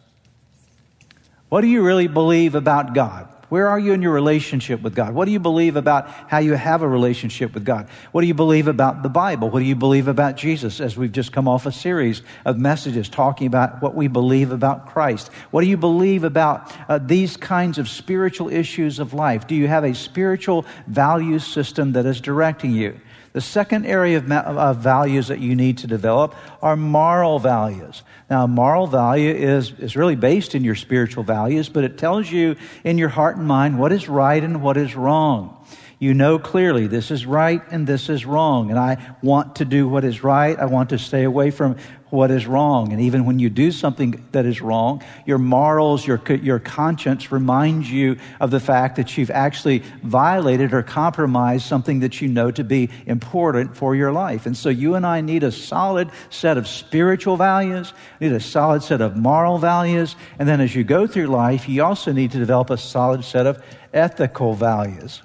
What 1.49 1.61
do 1.61 1.69
you 1.69 1.83
really 1.83 2.09
believe 2.09 2.55
about 2.55 2.95
God? 2.95 3.32
Where 3.53 3.69
are 3.69 3.79
you 3.79 3.93
in 3.93 4.01
your 4.01 4.15
relationship 4.15 4.81
with 4.81 4.95
God? 4.95 5.13
What 5.13 5.27
do 5.27 5.31
you 5.31 5.39
believe 5.39 5.77
about 5.77 6.09
how 6.09 6.39
you 6.39 6.55
have 6.55 6.81
a 6.81 6.89
relationship 6.89 7.53
with 7.53 7.67
God? 7.67 7.87
What 8.11 8.23
do 8.23 8.27
you 8.27 8.33
believe 8.33 8.67
about 8.67 9.03
the 9.03 9.11
Bible? 9.11 9.51
What 9.51 9.59
do 9.59 9.67
you 9.67 9.77
believe 9.77 10.09
about 10.09 10.39
Jesus? 10.39 10.81
As 10.81 10.97
we've 10.97 11.13
just 11.13 11.33
come 11.33 11.47
off 11.47 11.67
a 11.67 11.71
series 11.71 12.23
of 12.47 12.57
messages 12.57 13.11
talking 13.11 13.47
about 13.47 13.83
what 13.83 13.95
we 13.95 14.09
believe 14.09 14.53
about 14.53 14.87
Christ. 14.87 15.31
What 15.51 15.61
do 15.61 15.67
you 15.67 15.77
believe 15.77 16.25
about 16.25 16.75
uh, 16.89 16.97
these 16.97 17.37
kinds 17.37 17.77
of 17.77 17.91
spiritual 17.91 18.49
issues 18.49 18.99
of 18.99 19.13
life? 19.13 19.47
Do 19.47 19.55
you 19.55 19.69
have 19.69 19.85
a 19.85 19.95
spiritual 19.95 20.65
value 20.87 21.39
system 21.39 21.93
that 21.93 22.07
is 22.07 22.23
directing 22.23 22.71
you? 22.71 22.99
The 23.33 23.41
second 23.41 23.87
area 23.87 24.19
of, 24.19 24.31
of, 24.31 24.77
values 24.79 25.29
that 25.29 25.39
you 25.39 25.57
need 25.57 25.79
to 25.79 25.87
develop 25.87 26.35
are 26.61 26.77
moral 26.77 27.39
values. 27.39 28.03
Now, 28.29 28.47
moral 28.47 28.87
value 28.87 29.31
is, 29.31 29.73
is 29.79 29.97
really 29.97 30.17
based 30.17 30.55
in 30.55 30.65
your 30.65 30.75
spiritual 30.75 31.25
values, 31.25 31.71
but 31.71 31.83
it 31.83 31.97
tells 31.97 32.31
you 32.31 32.57
in 32.85 32.99
your 32.99 33.09
heart 33.09 33.39
and 33.39 33.47
mind 33.47 33.79
what 33.79 33.91
is 33.91 34.07
right 34.07 34.43
and 34.43 34.61
what 34.61 34.77
is 34.77 34.95
wrong. 34.95 35.62
You 36.03 36.15
know 36.15 36.37
clearly 36.41 36.89
this 36.89 37.13
is 37.13 37.27
right 37.27 37.63
and 37.71 37.87
this 37.87 38.09
is 38.09 38.27
wrong. 38.27 38.71
And 38.71 38.79
I 38.81 39.15
want 39.23 39.55
to 39.57 39.65
do 39.65 39.89
what 39.89 40.03
is 40.03 40.25
right. 40.25 40.59
I 40.59 40.65
want 40.65 40.91
to 40.91 40.99
stay 40.99 41.23
away 41.23 41.53
from 41.53 41.77
what 42.11 42.33
is 42.33 42.45
wrong. 42.45 42.91
And 42.91 43.01
even 43.01 43.25
when 43.25 43.39
you 43.39 43.49
do 43.49 43.71
something 43.71 44.27
that 44.33 44.45
is 44.45 44.61
wrong, 44.61 45.05
your 45.27 45.39
morals, 45.39 46.05
your, 46.05 46.21
your 46.43 46.59
conscience 46.59 47.31
reminds 47.31 47.89
you 47.89 48.17
of 48.41 48.51
the 48.51 48.59
fact 48.59 48.97
that 48.97 49.17
you've 49.17 49.31
actually 49.31 49.85
violated 50.03 50.75
or 50.75 50.83
compromised 50.83 51.67
something 51.67 52.01
that 52.01 52.21
you 52.21 52.27
know 52.27 52.51
to 52.51 52.65
be 52.65 52.91
important 53.07 53.77
for 53.77 53.95
your 53.95 54.11
life. 54.11 54.45
And 54.45 54.57
so 54.57 54.71
you 54.71 54.97
and 54.97 55.07
I 55.07 55.21
need 55.21 55.45
a 55.45 55.53
solid 55.53 56.11
set 56.31 56.59
of 56.59 56.67
spiritual 56.67 57.37
values, 57.37 57.93
need 58.19 58.33
a 58.33 58.41
solid 58.41 58.83
set 58.83 59.01
of 59.01 59.17
moral 59.17 59.59
values. 59.59 60.17
And 60.41 60.49
then 60.49 60.61
as 60.61 60.75
you 60.75 60.83
go 60.83 61.07
through 61.07 61.27
life, 61.27 61.69
you 61.69 61.85
also 61.85 62.11
need 62.11 62.33
to 62.33 62.39
develop 62.39 62.71
a 62.71 62.77
solid 62.77 63.23
set 63.23 63.47
of 63.47 63.63
ethical 63.95 64.55
values. 64.55 65.23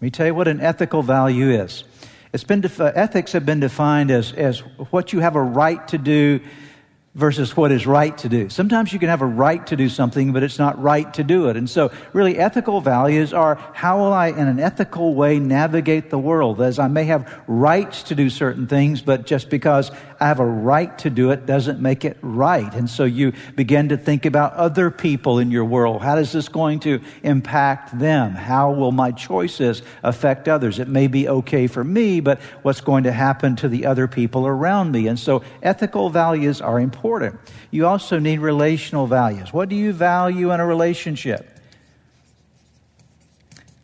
Let 0.00 0.06
me 0.06 0.10
tell 0.12 0.26
you 0.28 0.34
what 0.34 0.48
an 0.48 0.62
ethical 0.62 1.02
value 1.02 1.50
is. 1.50 1.84
It's 2.32 2.42
been 2.42 2.64
ethics 2.80 3.32
have 3.32 3.44
been 3.44 3.60
defined 3.60 4.10
as, 4.10 4.32
as 4.32 4.60
what 4.88 5.12
you 5.12 5.20
have 5.20 5.36
a 5.36 5.42
right 5.42 5.86
to 5.88 5.98
do 5.98 6.40
versus 7.14 7.54
what 7.54 7.70
is 7.70 7.86
right 7.86 8.16
to 8.16 8.30
do. 8.30 8.48
Sometimes 8.48 8.94
you 8.94 8.98
can 8.98 9.10
have 9.10 9.20
a 9.20 9.26
right 9.26 9.66
to 9.66 9.76
do 9.76 9.90
something, 9.90 10.32
but 10.32 10.42
it's 10.42 10.58
not 10.58 10.80
right 10.80 11.12
to 11.12 11.22
do 11.22 11.50
it. 11.50 11.58
And 11.58 11.68
so, 11.68 11.92
really, 12.14 12.38
ethical 12.38 12.80
values 12.80 13.34
are 13.34 13.56
how 13.74 13.98
will 13.98 14.14
I, 14.14 14.28
in 14.28 14.48
an 14.48 14.58
ethical 14.58 15.14
way, 15.14 15.38
navigate 15.38 16.08
the 16.08 16.18
world? 16.18 16.62
As 16.62 16.78
I 16.78 16.88
may 16.88 17.04
have 17.04 17.42
rights 17.46 18.02
to 18.04 18.14
do 18.14 18.30
certain 18.30 18.66
things, 18.66 19.02
but 19.02 19.26
just 19.26 19.50
because 19.50 19.90
I 20.20 20.28
have 20.28 20.38
a 20.38 20.44
right 20.44 20.96
to 20.98 21.08
do 21.08 21.30
it 21.30 21.46
doesn't 21.46 21.80
make 21.80 22.04
it 22.04 22.18
right. 22.20 22.72
And 22.74 22.90
so, 22.90 23.04
you 23.04 23.32
begin 23.56 23.88
to 23.88 23.96
think 23.96 24.26
about 24.26 24.52
other 24.52 24.90
people 24.90 25.38
in 25.38 25.50
your 25.50 25.64
world. 25.64 26.02
How 26.02 26.18
is 26.18 26.32
this 26.32 26.48
going 26.48 26.80
to 26.80 27.00
impact 27.22 27.98
them? 27.98 28.32
How 28.32 28.70
will 28.72 28.92
my 28.92 29.12
choices 29.12 29.82
affect 30.02 30.46
others? 30.46 30.78
It 30.78 30.88
may 30.88 31.06
be 31.06 31.26
okay 31.28 31.66
for 31.66 31.82
me, 31.82 32.20
but 32.20 32.40
what's 32.62 32.82
going 32.82 33.04
to 33.04 33.12
happen 33.12 33.56
to 33.56 33.68
the 33.68 33.86
other 33.86 34.06
people 34.06 34.46
around 34.46 34.92
me? 34.92 35.06
And 35.06 35.18
so, 35.18 35.42
ethical 35.62 36.10
values 36.10 36.60
are 36.60 36.78
important. 36.78 37.40
You 37.70 37.86
also 37.86 38.18
need 38.18 38.40
relational 38.40 39.06
values. 39.06 39.54
What 39.54 39.70
do 39.70 39.76
you 39.76 39.92
value 39.92 40.52
in 40.52 40.60
a 40.60 40.66
relationship? 40.66 41.59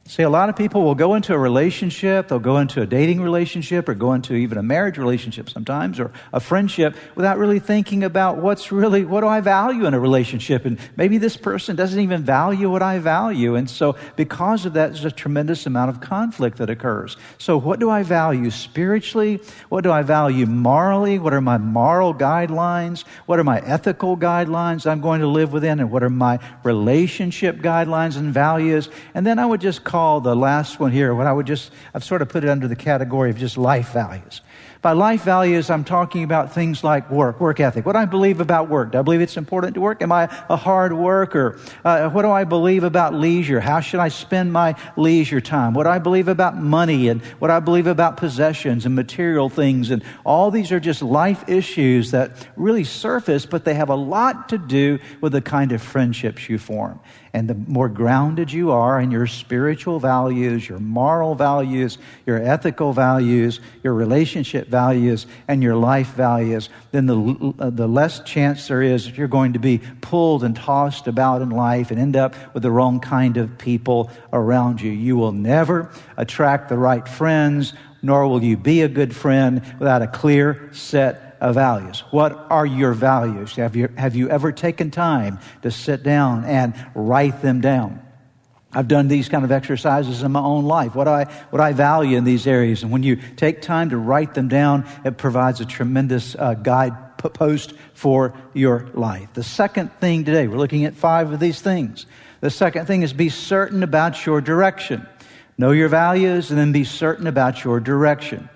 See, 0.09 0.23
a 0.23 0.31
lot 0.31 0.49
of 0.49 0.55
people 0.55 0.85
will 0.85 0.95
go 0.95 1.15
into 1.15 1.35
a 1.35 1.39
relationship, 1.39 2.29
they'll 2.29 2.39
go 2.39 2.59
into 2.59 2.81
a 2.81 2.87
dating 2.87 3.21
relationship, 3.21 3.89
or 3.89 3.95
go 3.95 4.13
into 4.13 4.35
even 4.35 4.57
a 4.57 4.63
marriage 4.63 4.99
relationship 4.99 5.51
sometimes, 5.51 5.99
or 5.99 6.13
a 6.33 6.39
friendship, 6.39 6.95
without 7.17 7.39
really 7.39 7.59
thinking 7.59 8.05
about 8.05 8.37
what's 8.37 8.71
really, 8.71 9.05
what 9.05 9.23
do 9.23 9.27
I 9.27 9.41
value 9.41 9.85
in 9.85 9.95
a 9.95 9.99
relationship? 9.99 10.65
And 10.65 10.79
maybe 10.97 11.19
this 11.19 11.37
person 11.37 11.75
doesn't 11.75 11.99
even 11.99 12.23
value 12.23 12.71
what 12.71 12.83
I 12.83 13.01
value. 13.01 13.57
And 13.57 13.69
so, 13.69 13.97
because 14.15 14.65
of 14.65 14.75
that, 14.75 14.93
there's 14.93 15.05
a 15.05 15.11
tremendous 15.11 15.67
amount 15.67 15.91
of 15.91 16.01
conflict 16.01 16.59
that 16.59 16.71
occurs. 16.71 17.17
So, 17.39 17.59
what 17.59 17.81
do 17.81 17.91
I 17.91 18.05
value 18.05 18.51
spiritually? 18.51 19.41
What 19.71 19.83
do 19.83 19.91
I 19.91 20.03
value 20.03 20.47
morally? 20.47 21.19
What 21.19 21.35
are 21.35 21.41
my 21.41 21.59
moral 21.59 22.15
guidelines? 22.15 23.03
What 23.27 23.41
are 23.41 23.45
my 23.45 23.59
ethical 23.59 24.17
guidelines 24.17 24.89
I'm 24.89 25.01
going 25.01 25.21
to 25.21 25.27
live 25.27 25.53
within? 25.53 25.81
And 25.81 25.91
what 25.91 26.05
are 26.05 26.11
my 26.11 26.39
relationship 26.63 27.57
guidelines 27.57 28.17
and 28.17 28.33
values? 28.33 28.89
And 29.13 29.27
then 29.27 29.41
I 29.41 29.47
would 29.47 29.61
just 29.61 29.83
call 29.83 29.96
call 29.97 30.21
the 30.21 30.37
last 30.37 30.79
one 30.79 30.93
here, 30.93 31.15
what 31.15 31.27
I 31.27 31.33
would 31.33 31.47
just, 31.47 31.73
I've 31.95 32.05
sort 32.05 32.21
of 32.21 32.29
put 32.29 32.45
it 32.45 32.51
under 32.51 32.69
the 32.69 32.77
category 32.77 33.31
of 33.31 33.39
just 33.39 33.57
life 33.57 33.95
values. 33.95 34.43
By 34.87 34.93
life 34.93 35.25
values, 35.25 35.69
I'm 35.69 35.83
talking 35.83 36.23
about 36.23 36.53
things 36.53 36.85
like 36.85 37.11
work, 37.11 37.41
work 37.41 37.59
ethic. 37.59 37.85
What 37.85 37.95
do 37.95 37.99
I 37.99 38.05
believe 38.05 38.39
about 38.39 38.69
work? 38.69 38.93
Do 38.93 39.01
I 39.01 39.03
believe 39.03 39.21
it's 39.21 39.37
important 39.37 39.75
to 39.75 39.81
work? 39.81 40.01
Am 40.01 40.13
I 40.13 40.29
a 40.49 40.55
hard 40.55 40.93
worker? 40.93 41.59
Uh, 41.85 42.09
what 42.11 42.23
do 42.23 42.31
I 42.31 42.45
believe 42.45 42.85
about 42.85 43.13
leisure? 43.13 43.59
How 43.59 43.81
should 43.81 43.99
I 43.99 44.07
spend 44.07 44.53
my 44.53 44.77
leisure 44.97 45.41
time? 45.41 45.75
What 45.75 45.83
do 45.83 45.89
I 45.89 45.99
believe 45.99 46.29
about 46.29 46.57
money 46.57 47.09
and 47.09 47.21
what 47.41 47.51
I 47.51 47.59
believe 47.59 47.89
about 47.89 48.17
possessions 48.17 48.87
and 48.87 48.95
material 48.95 49.49
things? 49.49 49.91
And 49.91 50.05
all 50.25 50.53
these 50.53 50.71
are 50.71 50.79
just 50.79 51.03
life 51.03 51.49
issues 51.49 52.13
that 52.13 52.47
really 52.55 52.85
surface, 52.85 53.45
but 53.45 53.65
they 53.65 53.75
have 53.75 53.89
a 53.89 53.97
lot 53.97 54.51
to 54.51 54.57
do 54.57 55.01
with 55.21 55.33
the 55.33 55.43
kind 55.43 55.73
of 55.73 55.83
friendships 55.83 56.49
you 56.49 56.59
form. 56.59 57.01
And 57.33 57.51
the 57.51 57.55
more 57.55 57.89
grounded 57.89 58.53
you 58.53 58.71
are 58.71 59.01
in 59.01 59.11
your 59.11 59.27
spiritual 59.27 59.99
values, 59.99 60.69
your 60.69 60.79
moral 60.79 61.35
values, 61.35 61.99
your 62.25 62.41
ethical 62.41 62.93
values, 62.93 63.61
your 63.83 63.93
relationship 63.93 64.69
values, 64.69 64.76
and 65.49 65.63
your 65.63 65.77
life 65.77 66.15
values, 66.15 66.69
then 66.93 67.07
the, 67.07 67.55
uh, 67.59 67.71
the 67.71 67.87
less 67.87 68.21
chance 68.21 68.69
there 68.69 68.83
is 68.83 69.07
that 69.07 69.17
you're 69.17 69.29
going 69.29 69.55
to 69.55 69.59
be 69.59 69.81
pulled 70.01 70.45
and 70.45 70.55
tossed 70.55 71.07
about 71.07 71.43
in 71.43 71.51
life 71.51 71.91
and 71.91 72.01
end 72.01 72.17
up 72.17 72.35
with 72.55 72.63
the 72.63 72.71
wrong 72.71 73.01
kind 73.01 73.37
of 73.37 73.59
people 73.59 74.11
around 74.33 74.81
you. 74.81 74.91
You 74.91 75.17
will 75.17 75.33
never 75.33 75.91
attract 76.17 76.69
the 76.69 76.79
right 76.79 77.07
friends, 77.09 77.75
nor 78.03 78.29
will 78.29 78.43
you 78.43 78.57
be 78.57 78.83
a 78.83 78.89
good 78.89 79.15
friend 79.15 79.63
without 79.79 80.03
a 80.03 80.07
clear 80.07 80.69
set 80.73 81.37
of 81.41 81.55
values. 81.55 82.01
What 82.11 82.33
are 82.51 82.67
your 82.67 82.93
values? 82.93 83.57
Have 83.57 83.77
you, 83.77 83.89
have 83.97 84.15
you 84.15 84.29
ever 84.31 84.53
taken 84.53 84.91
time 84.91 85.39
to 85.63 85.71
sit 85.71 86.03
down 86.03 86.45
and 86.45 86.75
write 86.95 87.43
them 87.43 87.61
down? 87.61 88.06
I've 88.77 88.89
done 88.89 89.09
these 89.09 89.29
kind 89.29 89.45
of 89.45 89.51
exercises 89.51 90.23
in 90.23 90.33
my 90.33 90.41
own 90.41 90.65
life. 90.65 90.95
What 90.95 91.09
I, 91.09 91.25
what 91.51 91.61
I 91.61 91.73
value 91.73 92.17
in 92.17 92.25
these 92.25 92.47
areas. 92.47 92.83
And 92.83 92.93
when 92.93 93.03
you 93.03 93.17
take 93.17 93.63
time 93.63 93.91
to 93.91 93.97
write 93.97 94.35
them 94.35 94.49
down, 94.49 94.87
it 95.05 95.17
provides 95.17 95.61
a 95.61 95.67
tremendous 95.67 96.37
uh, 96.37 96.55
guide 96.55 97.17
post 97.19 97.73
for 97.95 98.35
your 98.55 98.89
life. 98.95 99.33
The 99.33 99.43
second 99.43 99.93
thing 99.95 100.25
today, 100.25 100.47
we're 100.47 100.59
looking 100.59 100.85
at 100.85 100.95
five 100.95 101.33
of 101.33 101.41
these 101.41 101.61
things. 101.61 102.07
The 102.41 102.51
second 102.51 102.87
thing 102.87 103.03
is 103.03 103.13
be 103.13 103.31
certain 103.31 103.83
about 103.83 104.25
your 104.27 104.41
direction. 104.41 105.09
Know 105.59 105.73
your 105.73 105.89
values 105.89 106.51
and 106.51 106.59
then 106.59 106.71
be 106.71 106.85
certain 106.85 107.27
about 107.27 107.65
your 107.65 107.81
direction 107.81 108.49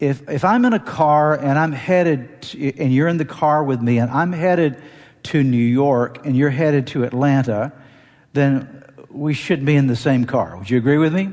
if, 0.00 0.28
if 0.28 0.44
I'm 0.44 0.64
in 0.64 0.72
a 0.72 0.78
car 0.78 1.34
and 1.34 1.58
I'm 1.58 1.72
headed, 1.72 2.42
to, 2.42 2.78
and 2.78 2.92
you're 2.92 3.08
in 3.08 3.16
the 3.16 3.24
car 3.24 3.64
with 3.64 3.80
me, 3.80 3.98
and 3.98 4.10
I'm 4.10 4.32
headed 4.32 4.80
to 5.24 5.42
New 5.42 5.56
York 5.56 6.24
and 6.24 6.36
you're 6.36 6.50
headed 6.50 6.86
to 6.88 7.04
Atlanta, 7.04 7.72
then 8.32 8.84
we 9.10 9.34
shouldn't 9.34 9.66
be 9.66 9.76
in 9.76 9.86
the 9.86 9.96
same 9.96 10.24
car. 10.24 10.56
Would 10.56 10.70
you 10.70 10.78
agree 10.78 10.98
with 10.98 11.14
me? 11.14 11.32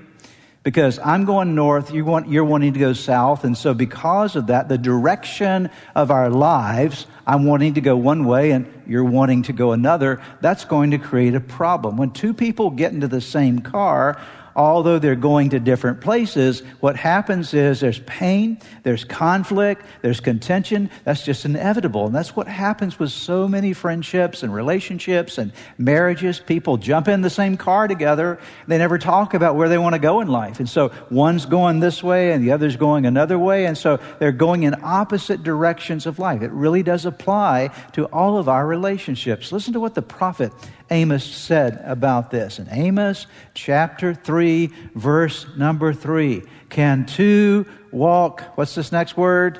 Because 0.63 0.97
I'm 0.99 1.25
going 1.25 1.53
north, 1.53 1.91
you 1.91 2.03
want, 2.05 2.27
you're 2.27 2.43
wanting 2.43 2.73
to 2.73 2.79
go 2.79 2.93
south, 2.93 3.43
and 3.43 3.55
so 3.55 3.73
because 3.73 4.35
of 4.35 4.47
that, 4.47 4.67
the 4.67 4.79
direction 4.79 5.69
of 5.93 6.09
our 6.09 6.29
lives, 6.29 7.05
I'm 7.27 7.45
wanting 7.45 7.75
to 7.75 7.81
go 7.81 7.97
one 7.97 8.25
way 8.25 8.51
and 8.51 8.71
you're 8.87 9.03
wanting 9.03 9.43
to 9.43 9.53
go 9.53 9.71
another, 9.71 10.21
that's 10.41 10.65
going 10.65 10.91
to 10.91 10.97
create 10.97 11.35
a 11.35 11.39
problem. 11.39 11.97
When 11.97 12.11
two 12.11 12.33
people 12.33 12.69
get 12.69 12.93
into 12.93 13.07
the 13.07 13.21
same 13.21 13.59
car, 13.59 14.21
although 14.55 14.99
they're 14.99 15.15
going 15.15 15.49
to 15.49 15.59
different 15.59 15.99
places, 15.99 16.61
what 16.79 16.95
happens 16.95 17.53
is 17.53 17.81
there's 17.81 17.99
pain, 17.99 18.57
there's 18.83 19.03
conflict, 19.03 19.85
there's 20.01 20.21
contention. 20.21 20.89
That's 21.03 21.25
just 21.25 21.43
inevitable. 21.43 22.05
And 22.05 22.15
that's 22.15 22.35
what 22.35 22.47
happens 22.47 22.97
with 22.97 23.11
so 23.11 23.47
many 23.49 23.73
friendships 23.73 24.43
and 24.43 24.53
relationships 24.53 25.37
and 25.37 25.51
marriages. 25.77 26.39
People 26.39 26.77
jump 26.77 27.09
in 27.09 27.21
the 27.21 27.29
same 27.29 27.57
car 27.57 27.87
together. 27.87 28.39
They 28.67 28.77
never 28.77 28.97
talk 28.97 29.33
about 29.33 29.55
where 29.55 29.67
they 29.67 29.77
want 29.77 29.93
to 29.93 29.99
go 29.99 30.21
in 30.21 30.29
life. 30.29 30.59
And 30.59 30.69
so 30.69 30.91
one's 31.11 31.45
going 31.45 31.81
this 31.81 32.01
way 32.01 32.31
and 32.31 32.41
the 32.41 32.53
other's 32.53 32.77
going 32.77 33.05
another 33.05 33.37
way. 33.37 33.65
And 33.65 33.77
so 33.77 33.99
they're 34.19 34.31
going 34.31 34.63
in 34.63 34.75
opposite 34.83 35.43
directions 35.43 36.05
of 36.05 36.17
life. 36.17 36.41
It 36.41 36.51
really 36.51 36.81
does 36.81 37.05
apply 37.15 37.69
to 37.93 38.05
all 38.05 38.37
of 38.37 38.47
our 38.49 38.67
relationships. 38.67 39.51
Listen 39.51 39.73
to 39.73 39.79
what 39.79 39.95
the 39.95 40.01
prophet 40.01 40.51
Amos 40.91 41.23
said 41.23 41.81
about 41.85 42.29
this. 42.29 42.59
In 42.59 42.67
Amos 42.69 43.27
chapter 43.53 44.13
3, 44.13 44.67
verse 44.93 45.45
number 45.57 45.93
3, 45.93 46.43
can 46.69 47.05
two 47.05 47.65
walk, 47.91 48.41
what's 48.55 48.75
this 48.75 48.91
next 48.91 49.17
word? 49.17 49.59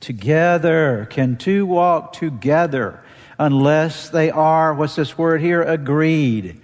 Together. 0.00 1.06
Can 1.10 1.36
two 1.36 1.66
walk 1.66 2.12
together 2.12 3.02
unless 3.38 4.08
they 4.08 4.30
are, 4.30 4.72
what's 4.72 4.94
this 4.94 5.18
word 5.18 5.40
here? 5.40 5.62
Agreed. 5.62 6.60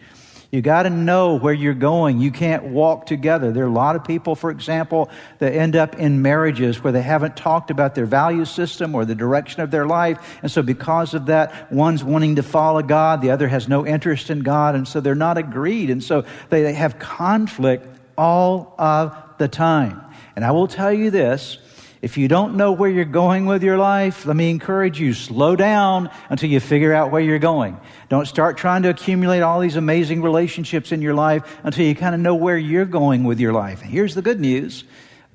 You 0.53 0.61
got 0.61 0.83
to 0.83 0.91
know 0.91 1.37
where 1.37 1.55
you're 1.55 1.73
going. 1.73 2.21
You 2.21 2.31
can't 2.31 2.65
walk 2.65 3.07
together. 3.07 3.53
There 3.53 3.65
are 3.65 3.69
a 3.69 3.73
lot 3.73 3.97
of 3.97 4.05
people, 4.05 4.35
for 4.35 4.51
example, 4.51 5.09
that 5.39 5.55
end 5.55 5.77
up 5.77 5.97
in 5.97 6.21
marriages 6.21 6.85
where 6.85 6.93
they 6.93 7.01
haven't 7.01 7.39
talked 7.39 7.71
about 7.71 7.95
their 7.95 8.05
value 8.05 8.45
system 8.45 8.95
or 8.95 9.07
the 9.07 9.15
direction 9.15 9.63
of 9.63 9.71
their 9.71 9.87
life. 9.87 10.39
And 10.43 10.53
so, 10.53 10.61
because 10.61 11.15
of 11.15 11.25
that, 11.27 11.73
one's 11.73 12.05
wanting 12.05 12.37
to 12.37 12.43
follow 12.43 12.83
God, 12.83 13.23
the 13.23 13.31
other 13.31 13.49
has 13.49 13.67
no 13.67 13.87
interest 13.87 14.29
in 14.29 14.41
God. 14.41 14.75
And 14.75 14.87
so, 14.87 15.01
they're 15.01 15.15
not 15.15 15.39
agreed. 15.39 15.89
And 15.89 16.05
so, 16.05 16.27
they 16.51 16.71
have 16.75 16.99
conflict 16.99 17.87
all 18.19 18.75
of 18.77 19.17
the 19.39 19.49
time. 19.49 20.03
And 20.37 20.45
I 20.45 20.51
will 20.51 20.69
tell 20.69 20.93
you 20.93 21.11
this 21.11 21.57
if 22.03 22.17
you 22.19 22.27
don't 22.27 22.57
know 22.57 22.73
where 22.73 22.91
you're 22.91 23.05
going 23.05 23.47
with 23.47 23.63
your 23.63 23.79
life, 23.79 24.27
let 24.27 24.35
me 24.35 24.51
encourage 24.51 24.99
you, 24.99 25.15
slow 25.15 25.55
down 25.55 26.11
until 26.29 26.51
you 26.51 26.59
figure 26.59 26.93
out 26.93 27.13
where 27.13 27.23
you're 27.23 27.39
going. 27.39 27.79
Don't 28.09 28.27
start 28.27 28.57
trying 28.57 28.83
to 28.83 28.89
accumulate 28.89 29.41
all 29.41 29.61
these 29.61 29.77
amazing 29.77 30.21
relationships 30.21 30.91
in 30.91 31.01
your 31.01 31.15
life 31.15 31.61
until 31.63 31.87
you 31.87 31.95
kind 31.95 32.13
of 32.13 32.21
know 32.21 32.35
where 32.35 32.59
you're 32.59 32.85
going 32.87 33.23
with 33.23 33.39
your 33.39 33.53
life. 33.53 33.83
And 33.83 33.91
here's 33.91 34.17
the 34.17 34.23
good 34.23 34.41
news. 34.41 34.83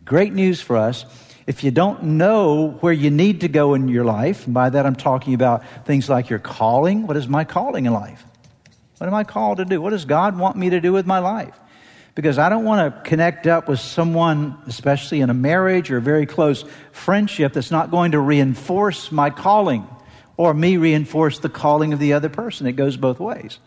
Great 0.04 0.34
news 0.34 0.60
for 0.60 0.76
us. 0.76 1.06
If 1.48 1.64
you 1.64 1.72
don't 1.72 2.04
know 2.04 2.72
where 2.82 2.92
you 2.92 3.12
need 3.12 3.42
to 3.42 3.48
go 3.48 3.74
in 3.74 3.88
your 3.88 4.04
life, 4.04 4.44
and 4.44 4.54
by 4.54 4.70
that 4.70 4.86
I'm 4.86 4.98
talking 4.98 5.34
about 5.34 5.64
things 5.86 6.10
like 6.10 6.30
your 6.30 6.40
calling. 6.40 7.08
What 7.08 7.16
is 7.16 7.30
my 7.30 7.46
calling 7.46 7.86
in 7.86 7.94
life? 7.94 8.26
What 8.98 9.08
am 9.08 9.14
I 9.14 9.24
called 9.24 9.60
to 9.60 9.66
do? 9.66 9.80
What 9.80 9.92
does 9.92 10.04
God 10.04 10.38
want 10.38 10.58
me 10.58 10.70
to 10.72 10.82
do 10.82 10.92
with 10.92 11.06
my 11.06 11.20
life? 11.20 11.58
Because 12.18 12.40
I 12.40 12.50
don't 12.50 12.64
want 12.64 12.96
to 12.96 13.02
connect 13.08 13.46
up 13.46 13.68
with 13.68 13.80
someone, 13.80 14.58
especially 14.66 15.22
in 15.22 15.30
a 15.30 15.36
marriage 15.36 15.92
or 15.92 15.98
a 15.98 16.02
very 16.02 16.26
close 16.26 16.66
friendship, 16.92 17.54
that's 17.54 17.70
not 17.70 17.92
going 17.92 18.14
to 18.14 18.20
reinforce 18.20 19.12
my 19.12 19.30
calling 19.30 19.88
or 20.36 20.56
me 20.56 20.78
reinforce 20.78 21.38
the 21.38 21.50
calling 21.50 21.94
of 21.94 22.00
the 22.00 22.14
other 22.14 22.28
person. 22.28 22.66
It 22.66 22.72
goes 22.72 22.98
both 22.98 23.20
ways. 23.20 23.60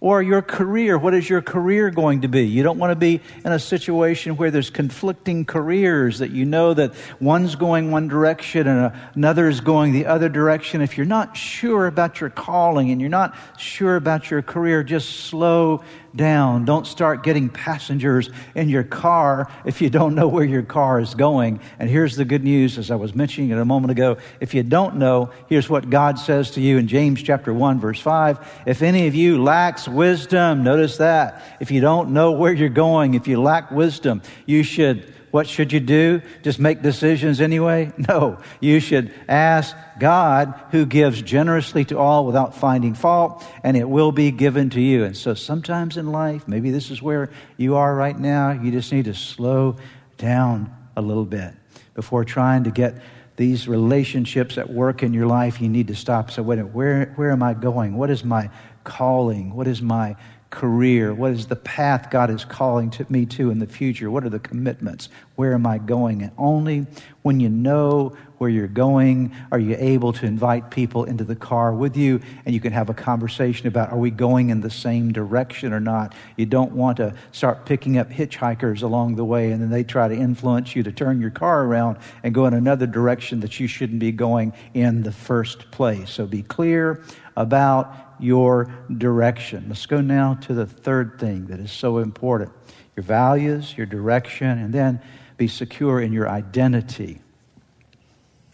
Or 0.00 0.22
your 0.22 0.40
career. 0.40 0.96
What 0.96 1.12
is 1.12 1.28
your 1.28 1.42
career 1.42 1.90
going 1.90 2.22
to 2.22 2.28
be? 2.28 2.46
You 2.46 2.62
don't 2.62 2.78
want 2.78 2.90
to 2.90 2.96
be 2.96 3.20
in 3.44 3.52
a 3.52 3.58
situation 3.58 4.38
where 4.38 4.50
there's 4.50 4.70
conflicting 4.70 5.44
careers 5.44 6.20
that 6.20 6.30
you 6.30 6.46
know 6.46 6.72
that 6.72 6.94
one's 7.20 7.54
going 7.54 7.90
one 7.90 8.08
direction 8.08 8.66
and 8.66 8.94
another 9.14 9.46
is 9.46 9.60
going 9.60 9.92
the 9.92 10.06
other 10.06 10.30
direction. 10.30 10.80
If 10.80 10.96
you're 10.96 11.04
not 11.04 11.36
sure 11.36 11.86
about 11.86 12.18
your 12.18 12.30
calling 12.30 12.90
and 12.90 12.98
you're 12.98 13.10
not 13.10 13.36
sure 13.58 13.96
about 13.96 14.30
your 14.30 14.40
career, 14.40 14.82
just 14.82 15.26
slow 15.26 15.82
down. 16.14 16.64
Don't 16.64 16.86
start 16.86 17.22
getting 17.22 17.48
passengers 17.48 18.30
in 18.54 18.68
your 18.68 18.82
car 18.82 19.50
if 19.64 19.80
you 19.80 19.90
don't 19.90 20.14
know 20.14 20.28
where 20.28 20.44
your 20.44 20.62
car 20.62 21.00
is 21.00 21.14
going. 21.14 21.60
And 21.78 21.88
here's 21.88 22.16
the 22.16 22.24
good 22.24 22.44
news, 22.44 22.78
as 22.78 22.90
I 22.90 22.96
was 22.96 23.14
mentioning 23.14 23.50
it 23.50 23.58
a 23.58 23.64
moment 23.64 23.92
ago. 23.92 24.18
If 24.40 24.54
you 24.54 24.62
don't 24.62 24.96
know, 24.96 25.30
here's 25.48 25.68
what 25.68 25.90
God 25.90 26.18
says 26.18 26.52
to 26.52 26.60
you 26.60 26.78
in 26.78 26.88
James 26.88 27.22
chapter 27.22 27.52
1, 27.52 27.80
verse 27.80 28.00
5. 28.00 28.62
If 28.66 28.82
any 28.82 29.06
of 29.06 29.14
you 29.14 29.42
lacks 29.42 29.88
wisdom, 29.88 30.62
notice 30.62 30.96
that. 30.98 31.42
If 31.60 31.70
you 31.70 31.80
don't 31.80 32.10
know 32.10 32.32
where 32.32 32.52
you're 32.52 32.68
going, 32.68 33.14
if 33.14 33.28
you 33.28 33.40
lack 33.40 33.70
wisdom, 33.70 34.22
you 34.46 34.62
should 34.62 35.12
what 35.30 35.46
should 35.46 35.72
you 35.72 35.80
do? 35.80 36.22
Just 36.42 36.58
make 36.58 36.82
decisions 36.82 37.40
anyway? 37.40 37.92
No. 38.10 38.38
You 38.58 38.80
should 38.80 39.14
ask 39.28 39.76
God, 40.00 40.58
who 40.72 40.84
gives 40.84 41.22
generously 41.22 41.84
to 41.86 41.98
all 41.98 42.26
without 42.26 42.56
finding 42.56 42.94
fault, 42.94 43.44
and 43.62 43.76
it 43.76 43.88
will 43.88 44.10
be 44.10 44.32
given 44.32 44.70
to 44.70 44.80
you. 44.80 45.04
And 45.04 45.16
so 45.16 45.34
sometimes 45.34 45.96
in 45.96 46.10
life, 46.10 46.48
maybe 46.48 46.72
this 46.72 46.90
is 46.90 47.00
where 47.00 47.30
you 47.56 47.76
are 47.76 47.94
right 47.94 48.18
now, 48.18 48.50
you 48.50 48.72
just 48.72 48.92
need 48.92 49.04
to 49.04 49.14
slow 49.14 49.76
down 50.18 50.74
a 50.96 51.02
little 51.02 51.24
bit 51.24 51.54
before 51.94 52.24
trying 52.24 52.64
to 52.64 52.70
get 52.70 53.00
these 53.36 53.68
relationships 53.68 54.58
at 54.58 54.68
work 54.68 55.02
in 55.02 55.14
your 55.14 55.26
life. 55.26 55.60
You 55.60 55.68
need 55.68 55.88
to 55.88 55.94
stop. 55.94 56.30
So, 56.30 56.42
wait 56.42 56.58
a 56.58 56.62
minute, 56.62 56.74
where, 56.74 57.12
where 57.16 57.30
am 57.30 57.42
I 57.42 57.54
going? 57.54 57.96
What 57.96 58.10
is 58.10 58.24
my 58.24 58.50
calling? 58.82 59.54
What 59.54 59.68
is 59.68 59.80
my 59.80 60.16
career? 60.50 61.14
What 61.14 61.30
is 61.32 61.46
the 61.46 61.56
path 61.56 62.10
God 62.10 62.28
is 62.28 62.44
calling 62.44 62.90
to 62.90 63.06
me 63.08 63.24
to 63.26 63.50
in 63.50 63.60
the 63.60 63.66
future? 63.66 64.10
What 64.10 64.24
are 64.24 64.28
the 64.28 64.40
commitments? 64.40 65.08
Where 65.36 65.54
am 65.54 65.66
I 65.66 65.78
going? 65.78 66.22
And 66.22 66.32
only 66.36 66.86
when 67.22 67.38
you 67.40 67.48
know 67.48 68.16
where 68.38 68.50
you're 68.50 68.66
going 68.66 69.34
are 69.52 69.58
you 69.58 69.76
able 69.78 70.12
to 70.14 70.24
invite 70.24 70.70
people 70.70 71.04
into 71.04 71.24
the 71.24 71.36
car 71.36 71.74
with 71.74 71.96
you 71.96 72.20
and 72.44 72.54
you 72.54 72.60
can 72.60 72.72
have 72.72 72.88
a 72.88 72.94
conversation 72.94 73.66
about 73.66 73.92
are 73.92 73.98
we 73.98 74.10
going 74.10 74.48
in 74.48 74.60
the 74.60 74.70
same 74.70 75.12
direction 75.12 75.72
or 75.72 75.80
not? 75.80 76.14
You 76.36 76.46
don't 76.46 76.72
want 76.72 76.96
to 76.96 77.14
start 77.32 77.64
picking 77.64 77.98
up 77.98 78.10
hitchhikers 78.10 78.82
along 78.82 79.16
the 79.16 79.24
way 79.24 79.52
and 79.52 79.62
then 79.62 79.70
they 79.70 79.84
try 79.84 80.08
to 80.08 80.14
influence 80.14 80.74
you 80.74 80.82
to 80.82 80.90
turn 80.90 81.20
your 81.20 81.30
car 81.30 81.64
around 81.64 81.98
and 82.22 82.34
go 82.34 82.46
in 82.46 82.54
another 82.54 82.86
direction 82.86 83.40
that 83.40 83.60
you 83.60 83.68
shouldn't 83.68 84.00
be 84.00 84.10
going 84.10 84.52
in 84.74 85.02
the 85.02 85.12
first 85.12 85.70
place. 85.70 86.10
So 86.10 86.26
be 86.26 86.42
clear 86.42 87.02
about 87.36 88.09
your 88.22 88.72
direction. 88.96 89.66
Let's 89.68 89.86
go 89.86 90.00
now 90.00 90.34
to 90.42 90.54
the 90.54 90.66
third 90.66 91.18
thing 91.18 91.46
that 91.46 91.60
is 91.60 91.72
so 91.72 91.98
important 91.98 92.52
your 92.96 93.04
values, 93.04 93.76
your 93.76 93.86
direction, 93.86 94.58
and 94.58 94.72
then 94.72 95.00
be 95.36 95.48
secure 95.48 96.00
in 96.00 96.12
your 96.12 96.28
identity. 96.28 97.20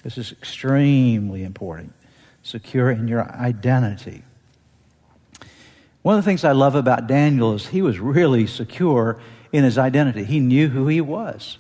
This 0.05 0.19
is 0.19 0.31
extremely 0.31 1.43
important. 1.43 1.93
Secure 2.43 2.91
in 2.91 3.09
your 3.09 3.29
identity. 3.33 4.23
One 6.03 6.17
of 6.17 6.25
the 6.25 6.31
things 6.31 6.45
I 6.45 6.53
love 6.53 6.77
about 6.77 7.09
Daniel 7.09 7.55
is 7.55 7.67
he 7.67 7.83
was 7.83 7.99
really 7.99 8.47
secure 8.47 9.19
in 9.51 9.65
his 9.65 9.79
identity. 9.79 10.23
He 10.23 10.39
knew 10.39 10.69
who 10.69 10.87
he 10.87 11.01
was. 11.01 11.59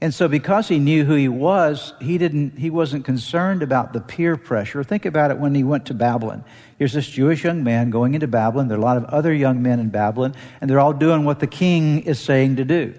And 0.00 0.12
so 0.12 0.28
because 0.28 0.68
he 0.68 0.78
knew 0.78 1.04
who 1.04 1.14
he 1.14 1.28
was, 1.28 1.94
he 2.00 2.18
didn't 2.18 2.58
he 2.58 2.68
wasn't 2.68 3.06
concerned 3.06 3.62
about 3.62 3.94
the 3.94 4.00
peer 4.00 4.36
pressure. 4.36 4.84
Think 4.84 5.06
about 5.06 5.30
it 5.30 5.38
when 5.38 5.54
he 5.54 5.64
went 5.64 5.86
to 5.86 5.94
Babylon. 5.94 6.44
Here's 6.78 6.92
this 6.92 7.08
Jewish 7.08 7.44
young 7.44 7.64
man 7.64 7.88
going 7.88 8.14
into 8.14 8.28
Babylon. 8.28 8.68
There 8.68 8.76
are 8.76 8.80
a 8.80 8.84
lot 8.84 8.98
of 8.98 9.04
other 9.06 9.32
young 9.32 9.62
men 9.62 9.80
in 9.80 9.88
Babylon, 9.88 10.34
and 10.60 10.68
they're 10.68 10.80
all 10.80 10.92
doing 10.92 11.24
what 11.24 11.40
the 11.40 11.46
king 11.46 12.02
is 12.02 12.20
saying 12.20 12.56
to 12.56 12.64
do. 12.64 12.94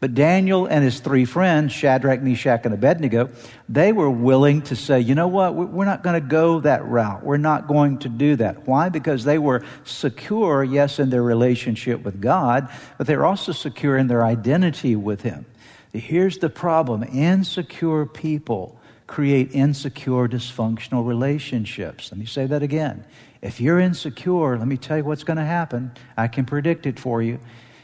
But 0.00 0.14
Daniel 0.14 0.64
and 0.64 0.82
his 0.82 0.98
three 1.00 1.26
friends, 1.26 1.72
Shadrach, 1.72 2.22
Meshach, 2.22 2.62
and 2.64 2.72
Abednego, 2.72 3.28
they 3.68 3.92
were 3.92 4.10
willing 4.10 4.62
to 4.62 4.74
say, 4.74 4.98
you 4.98 5.14
know 5.14 5.28
what, 5.28 5.54
we're 5.54 5.84
not 5.84 6.02
going 6.02 6.20
to 6.20 6.26
go 6.26 6.60
that 6.60 6.84
route. 6.86 7.22
We're 7.22 7.36
not 7.36 7.68
going 7.68 7.98
to 7.98 8.08
do 8.08 8.34
that. 8.36 8.66
Why? 8.66 8.88
Because 8.88 9.24
they 9.24 9.36
were 9.36 9.62
secure, 9.84 10.64
yes, 10.64 10.98
in 10.98 11.10
their 11.10 11.22
relationship 11.22 12.02
with 12.02 12.18
God, 12.18 12.70
but 12.96 13.06
they 13.06 13.16
were 13.16 13.26
also 13.26 13.52
secure 13.52 13.98
in 13.98 14.06
their 14.06 14.24
identity 14.24 14.96
with 14.96 15.20
Him. 15.20 15.44
Here's 15.92 16.38
the 16.38 16.48
problem 16.48 17.02
insecure 17.02 18.06
people 18.06 18.80
create 19.06 19.52
insecure, 19.52 20.28
dysfunctional 20.28 21.04
relationships. 21.04 22.12
Let 22.12 22.18
me 22.18 22.26
say 22.26 22.46
that 22.46 22.62
again. 22.62 23.04
If 23.42 23.60
you're 23.60 23.80
insecure, 23.80 24.56
let 24.56 24.68
me 24.68 24.76
tell 24.76 24.98
you 24.98 25.04
what's 25.04 25.24
going 25.24 25.38
to 25.38 25.44
happen. 25.44 25.90
I 26.16 26.28
can 26.28 26.44
predict 26.44 26.86
it 26.86 27.00
for 27.00 27.20
you. 27.20 27.40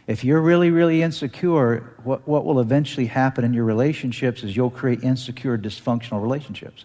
If 0.07 0.23
you're 0.23 0.41
really, 0.41 0.71
really 0.71 1.03
insecure, 1.03 1.97
what, 2.05 2.29
what 2.29 2.45
will 2.45 2.61
eventually 2.61 3.07
happen 3.07 3.45
in 3.45 3.53
your 3.53 3.65
relationships 3.65 4.45
is 4.45 4.55
you'll 4.55 4.71
create 4.71 5.03
insecure, 5.03 5.59
dysfunctional 5.59 6.23
relationships. 6.23 6.85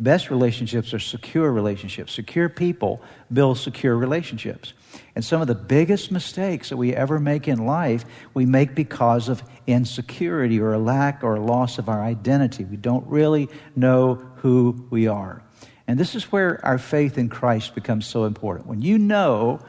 Best 0.00 0.30
relationships 0.30 0.94
are 0.94 1.00
secure 1.00 1.50
relationships. 1.50 2.12
Secure 2.12 2.48
people 2.48 3.02
build 3.32 3.58
secure 3.58 3.96
relationships. 3.96 4.72
And 5.16 5.24
some 5.24 5.40
of 5.40 5.48
the 5.48 5.56
biggest 5.56 6.12
mistakes 6.12 6.68
that 6.68 6.76
we 6.76 6.94
ever 6.94 7.18
make 7.18 7.48
in 7.48 7.66
life, 7.66 8.04
we 8.32 8.46
make 8.46 8.76
because 8.76 9.28
of 9.28 9.42
insecurity 9.66 10.60
or 10.60 10.72
a 10.72 10.78
lack 10.78 11.24
or 11.24 11.34
a 11.34 11.40
loss 11.40 11.78
of 11.78 11.88
our 11.88 12.00
identity. 12.00 12.64
We 12.64 12.76
don't 12.76 13.06
really 13.08 13.48
know 13.74 14.14
who 14.36 14.86
we 14.90 15.08
are. 15.08 15.42
And 15.88 15.98
this 15.98 16.14
is 16.14 16.30
where 16.30 16.64
our 16.64 16.78
faith 16.78 17.18
in 17.18 17.28
Christ 17.28 17.74
becomes 17.74 18.06
so 18.06 18.24
important. 18.24 18.68
When 18.68 18.82
you 18.82 18.98
know 18.98 19.60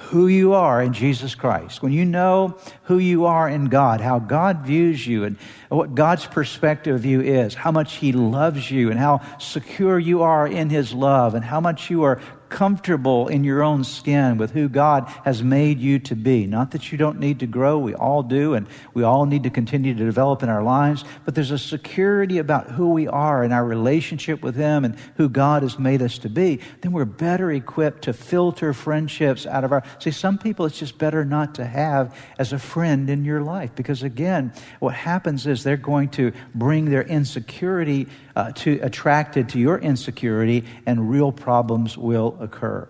who 0.00 0.26
you 0.28 0.54
are 0.54 0.82
in 0.82 0.92
Jesus 0.92 1.34
Christ, 1.34 1.82
when 1.82 1.92
you 1.92 2.04
know 2.04 2.56
who 2.84 2.98
you 2.98 3.26
are 3.26 3.48
in 3.48 3.66
God, 3.66 4.00
how 4.00 4.18
God 4.18 4.60
views 4.64 5.06
you, 5.06 5.24
and 5.24 5.36
what 5.68 5.94
God's 5.94 6.26
perspective 6.26 6.94
of 6.94 7.04
you 7.04 7.20
is, 7.20 7.54
how 7.54 7.70
much 7.70 7.96
He 7.96 8.12
loves 8.12 8.70
you, 8.70 8.90
and 8.90 8.98
how 8.98 9.20
secure 9.38 9.98
you 9.98 10.22
are 10.22 10.46
in 10.46 10.70
His 10.70 10.92
love, 10.92 11.34
and 11.34 11.44
how 11.44 11.60
much 11.60 11.90
you 11.90 12.02
are 12.02 12.20
comfortable 12.50 13.28
in 13.28 13.44
your 13.44 13.62
own 13.62 13.84
skin 13.84 14.36
with 14.36 14.50
who 14.50 14.68
God 14.68 15.08
has 15.24 15.42
made 15.42 15.78
you 15.78 15.98
to 16.00 16.16
be. 16.16 16.46
Not 16.46 16.72
that 16.72 16.92
you 16.92 16.98
don't 16.98 17.18
need 17.18 17.40
to 17.40 17.46
grow, 17.46 17.78
we 17.78 17.94
all 17.94 18.22
do, 18.22 18.54
and 18.54 18.66
we 18.92 19.02
all 19.02 19.24
need 19.24 19.44
to 19.44 19.50
continue 19.50 19.94
to 19.94 20.04
develop 20.04 20.42
in 20.42 20.48
our 20.48 20.62
lives, 20.62 21.04
but 21.24 21.34
there's 21.34 21.50
a 21.50 21.58
security 21.58 22.38
about 22.38 22.70
who 22.72 22.90
we 22.90 23.06
are 23.06 23.42
and 23.42 23.52
our 23.52 23.64
relationship 23.64 24.42
with 24.42 24.56
Him 24.56 24.84
and 24.84 24.96
who 25.16 25.28
God 25.28 25.62
has 25.62 25.78
made 25.78 26.02
us 26.02 26.18
to 26.18 26.28
be. 26.28 26.60
Then 26.80 26.92
we're 26.92 27.04
better 27.04 27.50
equipped 27.50 28.02
to 28.02 28.12
filter 28.12 28.72
friendships 28.72 29.46
out 29.46 29.64
of 29.64 29.72
our. 29.72 29.82
See, 29.98 30.10
some 30.10 30.36
people 30.36 30.66
it's 30.66 30.78
just 30.78 30.98
better 30.98 31.24
not 31.24 31.54
to 31.54 31.64
have 31.64 32.16
as 32.38 32.52
a 32.52 32.58
friend 32.58 33.08
in 33.08 33.24
your 33.24 33.42
life 33.42 33.74
because, 33.74 34.02
again, 34.02 34.52
what 34.80 34.94
happens 34.94 35.46
is 35.46 35.62
they're 35.62 35.76
going 35.76 36.08
to 36.10 36.32
bring 36.54 36.90
their 36.90 37.02
insecurity 37.02 38.08
uh, 38.40 38.52
to 38.52 38.78
attracted 38.80 39.50
to 39.50 39.58
your 39.58 39.78
insecurity, 39.78 40.64
and 40.86 41.10
real 41.10 41.30
problems 41.30 41.98
will 41.98 42.36
occur. 42.40 42.88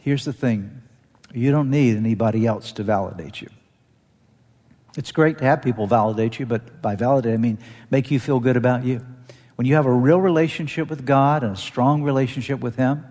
Here's 0.00 0.24
the 0.24 0.32
thing 0.32 0.82
you 1.32 1.52
don't 1.52 1.70
need 1.70 1.96
anybody 1.96 2.44
else 2.44 2.72
to 2.72 2.82
validate 2.82 3.40
you. 3.40 3.48
It's 4.96 5.12
great 5.12 5.38
to 5.38 5.44
have 5.44 5.62
people 5.62 5.86
validate 5.86 6.40
you, 6.40 6.46
but 6.46 6.82
by 6.82 6.96
validate, 6.96 7.34
I 7.34 7.36
mean 7.36 7.58
make 7.90 8.10
you 8.10 8.18
feel 8.18 8.40
good 8.40 8.56
about 8.56 8.84
you. 8.84 9.06
When 9.54 9.66
you 9.66 9.74
have 9.76 9.86
a 9.86 9.92
real 9.92 10.20
relationship 10.20 10.90
with 10.90 11.06
God 11.06 11.44
and 11.44 11.52
a 11.52 11.56
strong 11.56 12.02
relationship 12.02 12.60
with 12.60 12.74
Him, 12.76 13.04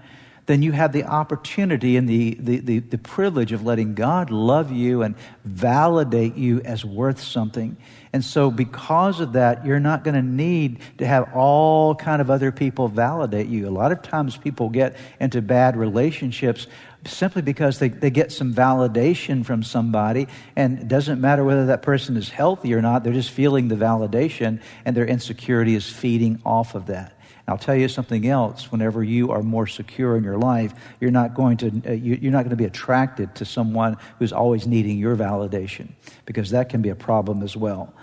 then 0.45 0.61
you 0.61 0.71
have 0.71 0.93
the 0.93 1.03
opportunity 1.03 1.97
and 1.97 2.07
the, 2.07 2.35
the, 2.35 2.59
the, 2.59 2.79
the, 2.79 2.97
privilege 2.97 3.51
of 3.51 3.63
letting 3.63 3.95
God 3.95 4.29
love 4.29 4.71
you 4.71 5.01
and 5.01 5.15
validate 5.43 6.35
you 6.35 6.61
as 6.61 6.85
worth 6.85 7.21
something. 7.21 7.77
And 8.13 8.23
so 8.23 8.51
because 8.51 9.19
of 9.19 9.33
that, 9.33 9.65
you're 9.65 9.79
not 9.79 10.03
going 10.03 10.15
to 10.15 10.21
need 10.21 10.79
to 10.99 11.05
have 11.05 11.33
all 11.33 11.95
kind 11.95 12.21
of 12.21 12.29
other 12.29 12.51
people 12.51 12.87
validate 12.87 13.47
you. 13.47 13.67
A 13.67 13.71
lot 13.71 13.91
of 13.91 14.01
times 14.01 14.37
people 14.37 14.69
get 14.69 14.95
into 15.19 15.41
bad 15.41 15.75
relationships 15.75 16.67
simply 17.07 17.41
because 17.41 17.79
they, 17.79 17.89
they 17.89 18.09
get 18.09 18.31
some 18.31 18.53
validation 18.53 19.45
from 19.45 19.63
somebody 19.63 20.27
and 20.55 20.79
it 20.79 20.87
doesn't 20.87 21.21
matter 21.21 21.43
whether 21.43 21.67
that 21.67 21.81
person 21.81 22.17
is 22.17 22.29
healthy 22.29 22.73
or 22.73 22.81
not 22.81 23.03
they're 23.03 23.13
just 23.13 23.29
feeling 23.29 23.67
the 23.67 23.75
validation 23.75 24.59
and 24.85 24.97
their 24.97 25.05
insecurity 25.05 25.75
is 25.75 25.87
feeding 25.87 26.41
off 26.43 26.73
of 26.73 26.87
that 26.87 27.14
I'll 27.47 27.57
tell 27.59 27.75
you 27.75 27.87
something 27.87 28.27
else. 28.27 28.71
Whenever 28.71 29.03
you 29.03 29.31
are 29.31 29.43
more 29.43 29.67
secure 29.67 30.17
in 30.17 30.23
your 30.23 30.37
life, 30.37 30.73
you're 30.99 31.11
not 31.11 31.35
going 31.35 31.57
to 31.57 31.67
uh, 31.87 31.91
you're 31.91 32.31
not 32.31 32.39
going 32.39 32.49
to 32.49 32.55
be 32.55 32.65
attracted 32.65 33.35
to 33.35 33.45
someone 33.45 33.97
who's 34.17 34.33
always 34.33 34.65
needing 34.65 34.97
your 34.97 35.15
validation 35.15 35.89
because 36.25 36.49
that 36.51 36.69
can 36.69 36.81
be 36.81 36.89
a 36.89 36.95
problem 36.95 37.43
as 37.43 37.55
well. 37.55 37.93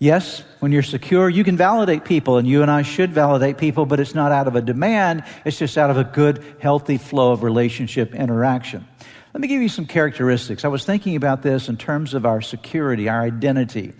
Yes, 0.00 0.42
when 0.60 0.72
you're 0.72 0.82
secure, 0.82 1.28
you 1.28 1.44
can 1.44 1.58
validate 1.58 2.06
people, 2.06 2.38
and 2.38 2.48
you 2.48 2.62
and 2.62 2.70
I 2.70 2.80
should 2.80 3.12
validate 3.12 3.58
people, 3.58 3.84
but 3.84 4.00
it's 4.00 4.14
not 4.14 4.32
out 4.32 4.48
of 4.48 4.56
a 4.56 4.62
demand. 4.62 5.24
It's 5.44 5.58
just 5.58 5.76
out 5.76 5.90
of 5.90 5.98
a 5.98 6.04
good, 6.04 6.42
healthy 6.58 6.96
flow 6.96 7.32
of 7.32 7.42
relationship 7.42 8.14
interaction. 8.14 8.88
Let 9.34 9.42
me 9.42 9.46
give 9.46 9.60
you 9.60 9.68
some 9.68 9.86
characteristics. 9.86 10.64
I 10.64 10.68
was 10.68 10.86
thinking 10.86 11.16
about 11.16 11.42
this 11.42 11.68
in 11.68 11.76
terms 11.76 12.14
of 12.14 12.24
our 12.24 12.40
security, 12.40 13.10
our 13.10 13.20
identity. 13.20 13.92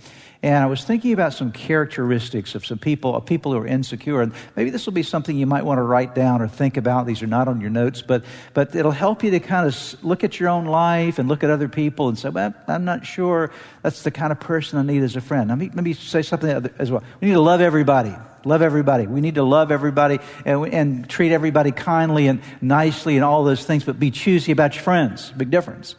And 0.42 0.64
I 0.64 0.66
was 0.66 0.82
thinking 0.84 1.12
about 1.12 1.34
some 1.34 1.52
characteristics 1.52 2.54
of 2.54 2.64
some 2.64 2.78
people, 2.78 3.14
of 3.14 3.26
people 3.26 3.52
who 3.52 3.58
are 3.58 3.66
insecure. 3.66 4.22
And 4.22 4.32
maybe 4.56 4.70
this 4.70 4.86
will 4.86 4.94
be 4.94 5.02
something 5.02 5.36
you 5.36 5.44
might 5.46 5.66
want 5.66 5.76
to 5.76 5.82
write 5.82 6.14
down 6.14 6.40
or 6.40 6.48
think 6.48 6.78
about. 6.78 7.06
These 7.06 7.22
are 7.22 7.26
not 7.26 7.46
on 7.46 7.60
your 7.60 7.68
notes, 7.68 8.00
but, 8.00 8.24
but 8.54 8.74
it'll 8.74 8.90
help 8.90 9.22
you 9.22 9.32
to 9.32 9.40
kind 9.40 9.66
of 9.66 10.04
look 10.04 10.24
at 10.24 10.40
your 10.40 10.48
own 10.48 10.64
life 10.64 11.18
and 11.18 11.28
look 11.28 11.44
at 11.44 11.50
other 11.50 11.68
people 11.68 12.08
and 12.08 12.18
say, 12.18 12.30
well, 12.30 12.54
I'm 12.66 12.86
not 12.86 13.04
sure 13.04 13.50
that's 13.82 14.02
the 14.02 14.10
kind 14.10 14.32
of 14.32 14.40
person 14.40 14.78
I 14.78 14.82
need 14.82 15.02
as 15.02 15.14
a 15.14 15.20
friend. 15.20 15.50
Let 15.50 15.58
me, 15.58 15.70
let 15.74 15.84
me 15.84 15.92
say 15.92 16.22
something 16.22 16.70
as 16.78 16.90
well. 16.90 17.02
We 17.20 17.28
need 17.28 17.34
to 17.34 17.40
love 17.40 17.60
everybody. 17.60 18.14
Love 18.46 18.62
everybody. 18.62 19.06
We 19.06 19.20
need 19.20 19.34
to 19.34 19.42
love 19.42 19.70
everybody 19.70 20.20
and, 20.46 20.72
and 20.72 21.08
treat 21.08 21.32
everybody 21.32 21.70
kindly 21.70 22.28
and 22.28 22.40
nicely 22.62 23.16
and 23.16 23.24
all 23.24 23.44
those 23.44 23.66
things, 23.66 23.84
but 23.84 24.00
be 24.00 24.10
choosy 24.10 24.52
about 24.52 24.74
your 24.74 24.84
friends. 24.84 25.30
Big 25.36 25.50
difference. 25.50 25.96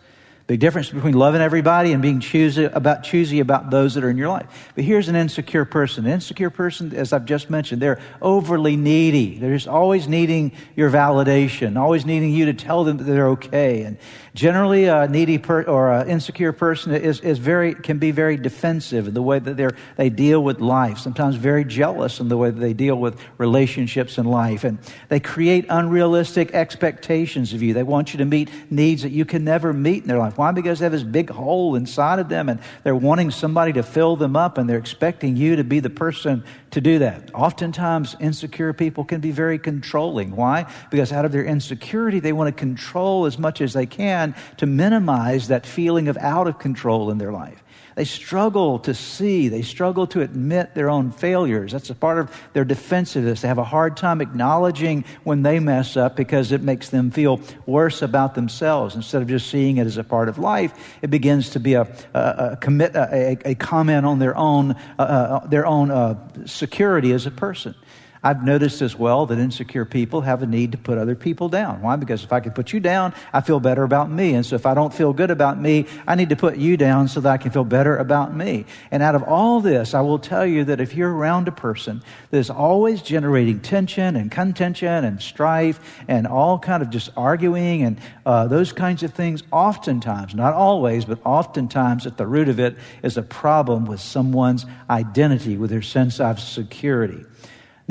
Big 0.47 0.59
difference 0.59 0.89
between 0.89 1.13
loving 1.13 1.39
everybody 1.39 1.93
and 1.93 2.01
being 2.01 2.19
choosy 2.19 2.65
about, 2.65 3.03
choosy 3.03 3.39
about 3.39 3.69
those 3.69 3.93
that 3.93 4.03
are 4.03 4.09
in 4.09 4.17
your 4.17 4.27
life. 4.29 4.71
But 4.75 4.83
here's 4.83 5.07
an 5.07 5.15
insecure 5.15 5.65
person. 5.65 6.05
An 6.05 6.11
insecure 6.11 6.49
person, 6.49 6.93
as 6.93 7.13
I've 7.13 7.25
just 7.25 7.49
mentioned, 7.49 7.81
they're 7.81 8.01
overly 8.21 8.75
needy. 8.75 9.37
They're 9.37 9.53
just 9.53 9.67
always 9.67 10.07
needing 10.07 10.51
your 10.75 10.89
validation, 10.89 11.77
always 11.77 12.05
needing 12.05 12.31
you 12.31 12.45
to 12.45 12.53
tell 12.53 12.83
them 12.83 12.97
that 12.97 13.03
they're 13.05 13.29
okay. 13.29 13.83
And 13.83 13.97
generally, 14.33 14.85
a 14.85 15.07
needy 15.07 15.37
per, 15.37 15.63
or 15.63 15.91
an 15.91 16.07
insecure 16.07 16.53
person 16.53 16.93
is, 16.93 17.19
is 17.19 17.37
very, 17.37 17.73
can 17.73 17.99
be 17.99 18.11
very 18.11 18.37
defensive 18.37 19.07
in 19.07 19.13
the 19.13 19.21
way 19.21 19.39
that 19.39 19.57
they're, 19.57 19.75
they 19.97 20.09
deal 20.09 20.43
with 20.43 20.59
life, 20.59 20.97
sometimes 20.97 21.35
very 21.35 21.65
jealous 21.65 22.19
in 22.19 22.29
the 22.29 22.37
way 22.37 22.49
that 22.49 22.59
they 22.59 22.73
deal 22.73 22.95
with 22.95 23.19
relationships 23.37 24.17
in 24.17 24.25
life. 24.25 24.63
And 24.63 24.79
they 25.09 25.19
create 25.19 25.65
unrealistic 25.69 26.53
expectations 26.53 27.53
of 27.53 27.61
you. 27.61 27.73
They 27.73 27.83
want 27.83 28.13
you 28.13 28.19
to 28.19 28.25
meet 28.25 28.49
needs 28.69 29.03
that 29.03 29.11
you 29.11 29.25
can 29.25 29.43
never 29.43 29.73
meet 29.73 30.03
in 30.03 30.07
their 30.07 30.19
life. 30.19 30.37
Why? 30.37 30.51
Because 30.51 30.79
they 30.79 30.85
have 30.85 30.91
this 30.91 31.03
big 31.03 31.29
hole 31.29 31.75
inside 31.75 32.19
of 32.19 32.29
them 32.29 32.49
and 32.49 32.59
they're 32.83 32.95
wanting 32.95 33.31
somebody 33.31 33.73
to 33.73 33.83
fill 33.83 34.15
them 34.15 34.35
up 34.35 34.57
and 34.57 34.69
they're 34.69 34.77
expecting 34.77 35.35
you 35.35 35.57
to 35.57 35.63
be 35.63 35.79
the 35.79 35.89
person 35.89 36.43
to 36.71 36.81
do 36.81 36.99
that. 36.99 37.29
Oftentimes, 37.33 38.15
insecure 38.19 38.73
people 38.73 39.03
can 39.03 39.21
be 39.21 39.31
very 39.31 39.59
controlling. 39.59 40.35
Why? 40.35 40.71
Because 40.89 41.11
out 41.11 41.25
of 41.25 41.31
their 41.31 41.43
insecurity, 41.43 42.19
they 42.19 42.33
want 42.33 42.47
to 42.47 42.59
control 42.59 43.25
as 43.25 43.37
much 43.37 43.61
as 43.61 43.73
they 43.73 43.85
can 43.85 44.35
to 44.57 44.65
minimize 44.65 45.49
that 45.49 45.65
feeling 45.65 46.07
of 46.07 46.17
out 46.17 46.47
of 46.47 46.59
control 46.59 47.11
in 47.11 47.17
their 47.17 47.31
life. 47.31 47.63
They 47.95 48.05
struggle 48.05 48.79
to 48.79 48.93
see, 48.93 49.49
they 49.49 49.61
struggle 49.61 50.07
to 50.07 50.21
admit 50.21 50.73
their 50.75 50.89
own 50.89 51.11
failures. 51.11 51.71
That's 51.71 51.89
a 51.89 51.95
part 51.95 52.19
of 52.19 52.41
their 52.53 52.63
defensiveness. 52.63 53.41
They 53.41 53.47
have 53.47 53.57
a 53.57 53.63
hard 53.63 53.97
time 53.97 54.21
acknowledging 54.21 55.03
when 55.23 55.43
they 55.43 55.59
mess 55.59 55.97
up 55.97 56.15
because 56.15 56.51
it 56.51 56.61
makes 56.61 56.89
them 56.89 57.11
feel 57.11 57.41
worse 57.65 58.01
about 58.01 58.35
themselves. 58.35 58.95
Instead 58.95 59.21
of 59.21 59.27
just 59.27 59.49
seeing 59.49 59.77
it 59.77 59.87
as 59.87 59.97
a 59.97 60.03
part 60.03 60.29
of 60.29 60.37
life, 60.37 60.73
it 61.01 61.09
begins 61.09 61.49
to 61.51 61.59
be 61.59 61.73
a, 61.73 61.81
a, 62.13 62.19
a 62.53 62.57
commit, 62.61 62.95
a, 62.95 63.37
a, 63.45 63.55
comment 63.55 64.05
on 64.05 64.19
their 64.19 64.35
own, 64.37 64.71
uh, 64.97 65.01
uh 65.01 65.47
their 65.47 65.65
own 65.65 65.91
uh, 65.91 66.15
security 66.45 67.11
as 67.11 67.25
a 67.25 67.31
person. 67.31 67.75
I've 68.23 68.43
noticed 68.43 68.83
as 68.83 68.95
well 68.95 69.25
that 69.25 69.39
insecure 69.39 69.83
people 69.83 70.21
have 70.21 70.43
a 70.43 70.45
need 70.45 70.73
to 70.73 70.77
put 70.77 70.99
other 70.99 71.15
people 71.15 71.49
down. 71.49 71.81
Why? 71.81 71.95
Because 71.95 72.23
if 72.23 72.31
I 72.31 72.39
can 72.39 72.51
put 72.51 72.71
you 72.71 72.79
down, 72.79 73.15
I 73.33 73.41
feel 73.41 73.59
better 73.59 73.83
about 73.83 74.11
me. 74.11 74.35
And 74.35 74.45
so 74.45 74.55
if 74.55 74.67
I 74.67 74.75
don't 74.75 74.93
feel 74.93 75.11
good 75.11 75.31
about 75.31 75.59
me, 75.59 75.87
I 76.05 76.13
need 76.13 76.29
to 76.29 76.35
put 76.35 76.57
you 76.57 76.77
down 76.77 77.07
so 77.07 77.19
that 77.21 77.31
I 77.31 77.37
can 77.37 77.49
feel 77.49 77.63
better 77.63 77.97
about 77.97 78.35
me. 78.35 78.65
And 78.91 79.01
out 79.01 79.15
of 79.15 79.23
all 79.23 79.59
this, 79.59 79.95
I 79.95 80.01
will 80.01 80.19
tell 80.19 80.45
you 80.45 80.63
that 80.65 80.79
if 80.79 80.93
you're 80.93 81.11
around 81.11 81.47
a 81.47 81.51
person 81.51 82.03
that 82.29 82.37
is 82.37 82.51
always 82.51 83.01
generating 83.01 83.59
tension 83.59 84.15
and 84.15 84.29
contention 84.29 85.03
and 85.03 85.19
strife 85.19 85.79
and 86.07 86.27
all 86.27 86.59
kind 86.59 86.83
of 86.83 86.91
just 86.91 87.09
arguing 87.17 87.81
and 87.81 87.99
uh, 88.27 88.45
those 88.45 88.71
kinds 88.71 89.01
of 89.01 89.15
things, 89.15 89.41
oftentimes, 89.51 90.35
not 90.35 90.53
always, 90.53 91.05
but 91.05 91.17
oftentimes 91.25 92.05
at 92.05 92.17
the 92.17 92.27
root 92.27 92.49
of 92.49 92.59
it 92.59 92.77
is 93.01 93.17
a 93.17 93.23
problem 93.23 93.85
with 93.85 93.99
someone's 93.99 94.67
identity, 94.91 95.57
with 95.57 95.71
their 95.71 95.81
sense 95.81 96.19
of 96.19 96.39
security. 96.39 97.25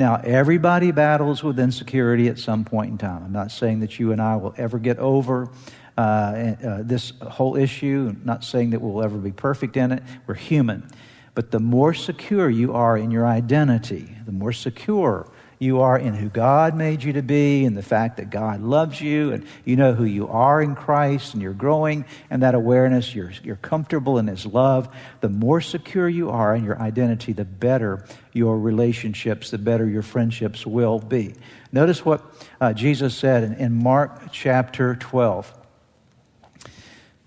Now, 0.01 0.15
everybody 0.15 0.89
battles 0.89 1.43
with 1.43 1.59
insecurity 1.59 2.27
at 2.27 2.39
some 2.39 2.65
point 2.65 2.89
in 2.89 2.97
time. 2.97 3.23
I'm 3.23 3.31
not 3.31 3.51
saying 3.51 3.81
that 3.81 3.99
you 3.99 4.11
and 4.11 4.19
I 4.19 4.35
will 4.35 4.55
ever 4.57 4.79
get 4.79 4.97
over 4.97 5.47
uh, 5.95 6.01
uh, 6.01 6.81
this 6.81 7.13
whole 7.21 7.55
issue. 7.55 8.07
I'm 8.09 8.25
not 8.25 8.43
saying 8.43 8.71
that 8.71 8.81
we'll 8.81 9.03
ever 9.03 9.19
be 9.19 9.31
perfect 9.31 9.77
in 9.77 9.91
it. 9.91 10.01
We're 10.25 10.33
human. 10.33 10.89
But 11.35 11.51
the 11.51 11.59
more 11.59 11.93
secure 11.93 12.49
you 12.49 12.73
are 12.73 12.97
in 12.97 13.11
your 13.11 13.27
identity, 13.27 14.17
the 14.25 14.31
more 14.31 14.51
secure 14.51 15.29
you 15.61 15.81
are 15.81 15.95
in 15.95 16.15
who 16.15 16.27
God 16.27 16.75
made 16.75 17.03
you 17.03 17.13
to 17.13 17.21
be 17.21 17.65
and 17.65 17.77
the 17.77 17.83
fact 17.83 18.17
that 18.17 18.31
God 18.31 18.61
loves 18.61 18.99
you 18.99 19.31
and 19.31 19.45
you 19.63 19.75
know 19.75 19.93
who 19.93 20.05
you 20.05 20.27
are 20.27 20.59
in 20.59 20.73
Christ 20.73 21.35
and 21.35 21.43
you're 21.43 21.53
growing 21.53 22.03
and 22.31 22.41
that 22.41 22.55
awareness, 22.55 23.13
you're, 23.13 23.31
you're 23.43 23.57
comfortable 23.57 24.17
in 24.17 24.25
His 24.25 24.43
love, 24.43 24.89
the 25.19 25.29
more 25.29 25.61
secure 25.61 26.09
you 26.09 26.31
are 26.31 26.55
in 26.55 26.63
your 26.63 26.79
identity, 26.79 27.31
the 27.31 27.45
better 27.45 28.03
your 28.33 28.57
relationships, 28.57 29.51
the 29.51 29.59
better 29.59 29.87
your 29.87 30.01
friendships 30.01 30.65
will 30.65 30.97
be. 30.97 31.35
Notice 31.71 32.03
what 32.03 32.23
uh, 32.59 32.73
Jesus 32.73 33.15
said 33.15 33.43
in, 33.43 33.53
in 33.53 33.71
Mark 33.71 34.31
chapter 34.31 34.95
12. 34.95 35.59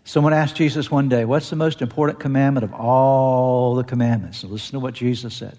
Someone 0.02 0.32
asked 0.32 0.56
Jesus 0.56 0.90
one 0.90 1.08
day, 1.08 1.24
What's 1.24 1.50
the 1.50 1.56
most 1.56 1.82
important 1.82 2.18
commandment 2.18 2.64
of 2.64 2.74
all 2.74 3.76
the 3.76 3.84
commandments? 3.84 4.38
So 4.38 4.48
listen 4.48 4.72
to 4.72 4.80
what 4.80 4.94
Jesus 4.94 5.34
said. 5.34 5.56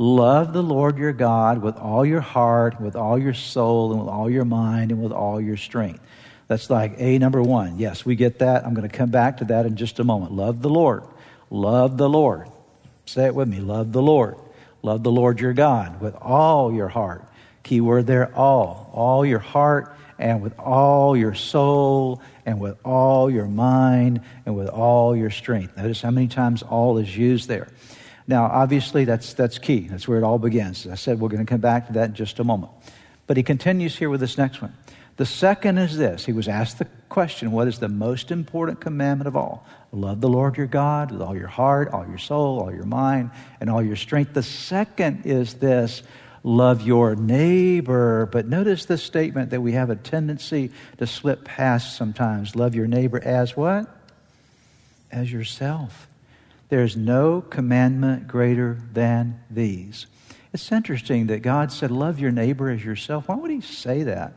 Love 0.00 0.54
the 0.54 0.62
Lord 0.62 0.96
your 0.96 1.12
God 1.12 1.60
with 1.60 1.76
all 1.76 2.06
your 2.06 2.22
heart, 2.22 2.80
with 2.80 2.96
all 2.96 3.18
your 3.18 3.34
soul, 3.34 3.92
and 3.92 4.00
with 4.00 4.08
all 4.08 4.30
your 4.30 4.46
mind, 4.46 4.92
and 4.92 5.02
with 5.02 5.12
all 5.12 5.38
your 5.38 5.58
strength. 5.58 6.00
That's 6.48 6.70
like 6.70 6.94
A 6.96 7.18
number 7.18 7.42
one. 7.42 7.78
Yes, 7.78 8.02
we 8.02 8.16
get 8.16 8.38
that. 8.38 8.64
I'm 8.64 8.72
going 8.72 8.88
to 8.88 8.96
come 8.96 9.10
back 9.10 9.36
to 9.36 9.44
that 9.44 9.66
in 9.66 9.76
just 9.76 9.98
a 9.98 10.04
moment. 10.04 10.32
Love 10.32 10.62
the 10.62 10.70
Lord. 10.70 11.02
Love 11.50 11.98
the 11.98 12.08
Lord. 12.08 12.48
Say 13.04 13.26
it 13.26 13.34
with 13.34 13.46
me. 13.46 13.60
Love 13.60 13.92
the 13.92 14.00
Lord. 14.00 14.36
Love 14.80 15.02
the 15.02 15.12
Lord 15.12 15.38
your 15.38 15.52
God 15.52 16.00
with 16.00 16.14
all 16.14 16.72
your 16.72 16.88
heart. 16.88 17.22
Key 17.62 17.82
word 17.82 18.06
there, 18.06 18.34
all. 18.34 18.90
All 18.94 19.26
your 19.26 19.38
heart 19.38 19.94
and 20.18 20.40
with 20.40 20.58
all 20.58 21.14
your 21.14 21.34
soul 21.34 22.22
and 22.46 22.58
with 22.58 22.78
all 22.86 23.30
your 23.30 23.48
mind 23.48 24.22
and 24.46 24.56
with 24.56 24.68
all 24.68 25.14
your 25.14 25.28
strength. 25.28 25.76
Notice 25.76 26.00
how 26.00 26.10
many 26.10 26.28
times 26.28 26.62
all 26.62 26.96
is 26.96 27.14
used 27.14 27.48
there. 27.48 27.68
Now, 28.30 28.44
obviously, 28.44 29.04
that's, 29.04 29.34
that's 29.34 29.58
key. 29.58 29.88
That's 29.88 30.06
where 30.06 30.16
it 30.16 30.22
all 30.22 30.38
begins. 30.38 30.86
As 30.86 30.92
I 30.92 30.94
said, 30.94 31.18
we're 31.18 31.30
going 31.30 31.44
to 31.44 31.50
come 31.50 31.60
back 31.60 31.88
to 31.88 31.94
that 31.94 32.10
in 32.10 32.14
just 32.14 32.38
a 32.38 32.44
moment. 32.44 32.70
But 33.26 33.36
he 33.36 33.42
continues 33.42 33.96
here 33.96 34.08
with 34.08 34.20
this 34.20 34.38
next 34.38 34.62
one. 34.62 34.72
The 35.16 35.26
second 35.26 35.78
is 35.78 35.96
this. 35.96 36.26
He 36.26 36.32
was 36.32 36.46
asked 36.46 36.78
the 36.78 36.86
question, 37.08 37.50
What 37.50 37.66
is 37.66 37.80
the 37.80 37.88
most 37.88 38.30
important 38.30 38.80
commandment 38.80 39.26
of 39.26 39.34
all? 39.34 39.66
Love 39.90 40.20
the 40.20 40.28
Lord 40.28 40.56
your 40.56 40.68
God 40.68 41.10
with 41.10 41.20
all 41.20 41.36
your 41.36 41.48
heart, 41.48 41.88
all 41.88 42.06
your 42.06 42.18
soul, 42.18 42.60
all 42.60 42.72
your 42.72 42.84
mind, 42.84 43.32
and 43.60 43.68
all 43.68 43.82
your 43.82 43.96
strength. 43.96 44.32
The 44.32 44.44
second 44.44 45.26
is 45.26 45.54
this 45.54 46.04
love 46.44 46.82
your 46.82 47.16
neighbor. 47.16 48.26
But 48.26 48.46
notice 48.46 48.84
this 48.84 49.02
statement 49.02 49.50
that 49.50 49.60
we 49.60 49.72
have 49.72 49.90
a 49.90 49.96
tendency 49.96 50.70
to 50.98 51.06
slip 51.08 51.44
past 51.44 51.96
sometimes. 51.96 52.54
Love 52.54 52.76
your 52.76 52.86
neighbor 52.86 53.20
as 53.20 53.56
what? 53.56 53.92
As 55.10 55.32
yourself. 55.32 56.06
There's 56.70 56.96
no 56.96 57.40
commandment 57.42 58.28
greater 58.28 58.78
than 58.92 59.40
these. 59.50 60.06
It's 60.52 60.72
interesting 60.72 61.26
that 61.26 61.42
God 61.42 61.70
said, 61.70 61.90
Love 61.90 62.18
your 62.18 62.30
neighbor 62.30 62.70
as 62.70 62.84
yourself. 62.84 63.28
Why 63.28 63.34
would 63.34 63.50
He 63.50 63.60
say 63.60 64.04
that? 64.04 64.32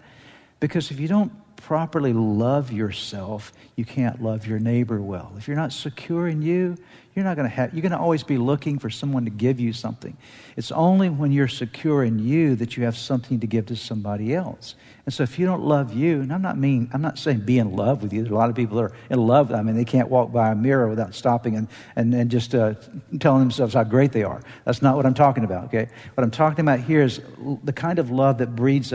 Because 0.60 0.92
if 0.92 1.00
you 1.00 1.08
don't 1.08 1.32
properly 1.64 2.12
love 2.12 2.72
yourself, 2.72 3.54
you 3.76 3.86
can't 3.86 4.22
love 4.22 4.46
your 4.46 4.60
neighbor 4.60 5.02
well. 5.02 5.34
If 5.38 5.48
you're 5.48 5.56
not 5.56 5.72
secure 5.72 6.28
in 6.28 6.42
you, 6.42 6.78
you're 7.16 7.24
not 7.24 7.36
going 7.38 7.48
to 7.48 7.56
have, 7.56 7.74
you're 7.74 7.82
going 7.82 7.92
to 7.92 8.00
always 8.00 8.24
be 8.24 8.38
looking 8.38 8.80
for 8.80 8.90
someone 8.90 9.24
to 9.26 9.32
give 9.32 9.60
you 9.60 9.72
something. 9.72 10.18
It's 10.58 10.72
only 10.72 11.10
when 11.10 11.32
you're 11.32 11.48
secure 11.48 12.04
in 12.04 12.20
you 12.20 12.56
that 12.56 12.76
you 12.76 12.84
have 12.84 12.98
something 12.98 13.40
to 13.40 13.48
give 13.48 13.68
to 13.68 13.76
somebody 13.76 14.34
else. 14.34 14.76
And 15.06 15.14
so 15.14 15.24
if 15.24 15.38
you 15.38 15.46
don't 15.46 15.64
love 15.64 15.94
you, 15.94 16.22
and 16.22 16.34
I'm 16.34 16.42
not 16.42 16.58
mean, 16.58 16.90
I'm 16.94 17.02
not 17.02 17.20
saying 17.20 17.42
be 17.42 17.60
in 17.60 17.76
love 17.76 18.02
with 18.02 18.14
you. 18.14 18.22
There's 18.22 18.32
a 18.32 18.36
lot 18.36 18.50
of 18.50 18.56
people 18.56 18.78
that 18.78 18.84
are 18.84 18.96
in 19.10 19.20
love. 19.20 19.52
I 19.52 19.62
mean, 19.62 19.76
they 19.76 19.86
can't 19.86 20.08
walk 20.10 20.32
by 20.32 20.52
a 20.52 20.56
mirror 20.56 20.88
without 20.88 21.14
stopping 21.14 21.56
and, 21.56 21.68
and, 21.96 22.14
and 22.14 22.32
just 22.32 22.56
uh, 22.56 22.76
telling 23.20 23.42
themselves 23.42 23.74
how 23.74 23.84
great 23.84 24.12
they 24.12 24.24
are. 24.24 24.42
That's 24.66 24.82
not 24.82 24.96
what 24.96 25.06
I'm 25.06 25.14
talking 25.14 25.44
about, 25.44 25.66
okay? 25.66 25.90
What 26.16 26.24
I'm 26.24 26.32
talking 26.32 26.62
about 26.62 26.80
here 26.80 27.04
is 27.04 27.22
the 27.64 27.74
kind 27.74 28.00
of 28.00 28.12
love 28.12 28.38
that 28.40 28.56
breeds 28.56 28.94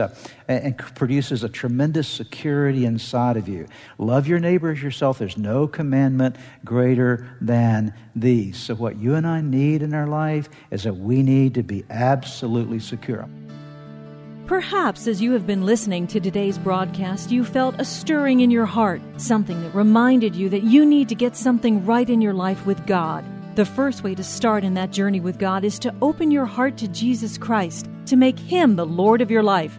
a, 0.48 0.52
and 0.52 0.78
produces 0.78 1.44
a 1.44 1.48
tremendous 1.48 2.08
security 2.08 2.84
inside 2.84 3.36
of 3.36 3.48
you. 3.48 3.66
Love 3.98 4.26
your 4.26 4.38
neighbor 4.38 4.70
as 4.70 4.82
yourself. 4.82 5.18
There's 5.18 5.36
no 5.36 5.66
commandment 5.66 6.36
greater 6.64 7.28
than 7.40 7.94
these. 8.14 8.56
So 8.56 8.74
what 8.74 8.98
you 8.98 9.14
and 9.14 9.26
I 9.26 9.40
need 9.40 9.82
in 9.82 9.94
our 9.94 10.06
life 10.06 10.48
is 10.70 10.84
that 10.84 10.96
we 10.96 11.22
need 11.22 11.54
to 11.54 11.62
be 11.62 11.84
absolutely 11.90 12.80
secure. 12.80 13.28
Perhaps 14.46 15.06
as 15.06 15.20
you 15.20 15.32
have 15.32 15.46
been 15.46 15.66
listening 15.66 16.06
to 16.06 16.20
today's 16.20 16.56
broadcast, 16.56 17.30
you 17.30 17.44
felt 17.44 17.78
a 17.78 17.84
stirring 17.84 18.40
in 18.40 18.50
your 18.50 18.64
heart, 18.64 19.02
something 19.18 19.60
that 19.60 19.74
reminded 19.74 20.34
you 20.34 20.48
that 20.48 20.62
you 20.62 20.86
need 20.86 21.10
to 21.10 21.14
get 21.14 21.36
something 21.36 21.84
right 21.84 22.08
in 22.08 22.22
your 22.22 22.32
life 22.32 22.64
with 22.64 22.86
God. 22.86 23.26
The 23.56 23.66
first 23.66 24.02
way 24.02 24.14
to 24.14 24.24
start 24.24 24.64
in 24.64 24.72
that 24.72 24.90
journey 24.90 25.20
with 25.20 25.38
God 25.38 25.64
is 25.64 25.78
to 25.80 25.94
open 26.00 26.30
your 26.30 26.46
heart 26.46 26.78
to 26.78 26.88
Jesus 26.88 27.36
Christ 27.36 27.90
to 28.06 28.16
make 28.16 28.38
Him 28.38 28.76
the 28.76 28.86
Lord 28.86 29.20
of 29.20 29.30
your 29.30 29.42
life, 29.42 29.78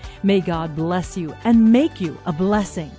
May 0.23 0.39
God 0.39 0.75
bless 0.75 1.17
you 1.17 1.33
and 1.43 1.71
make 1.71 1.99
you 1.99 2.17
a 2.25 2.31
blessing. 2.33 2.91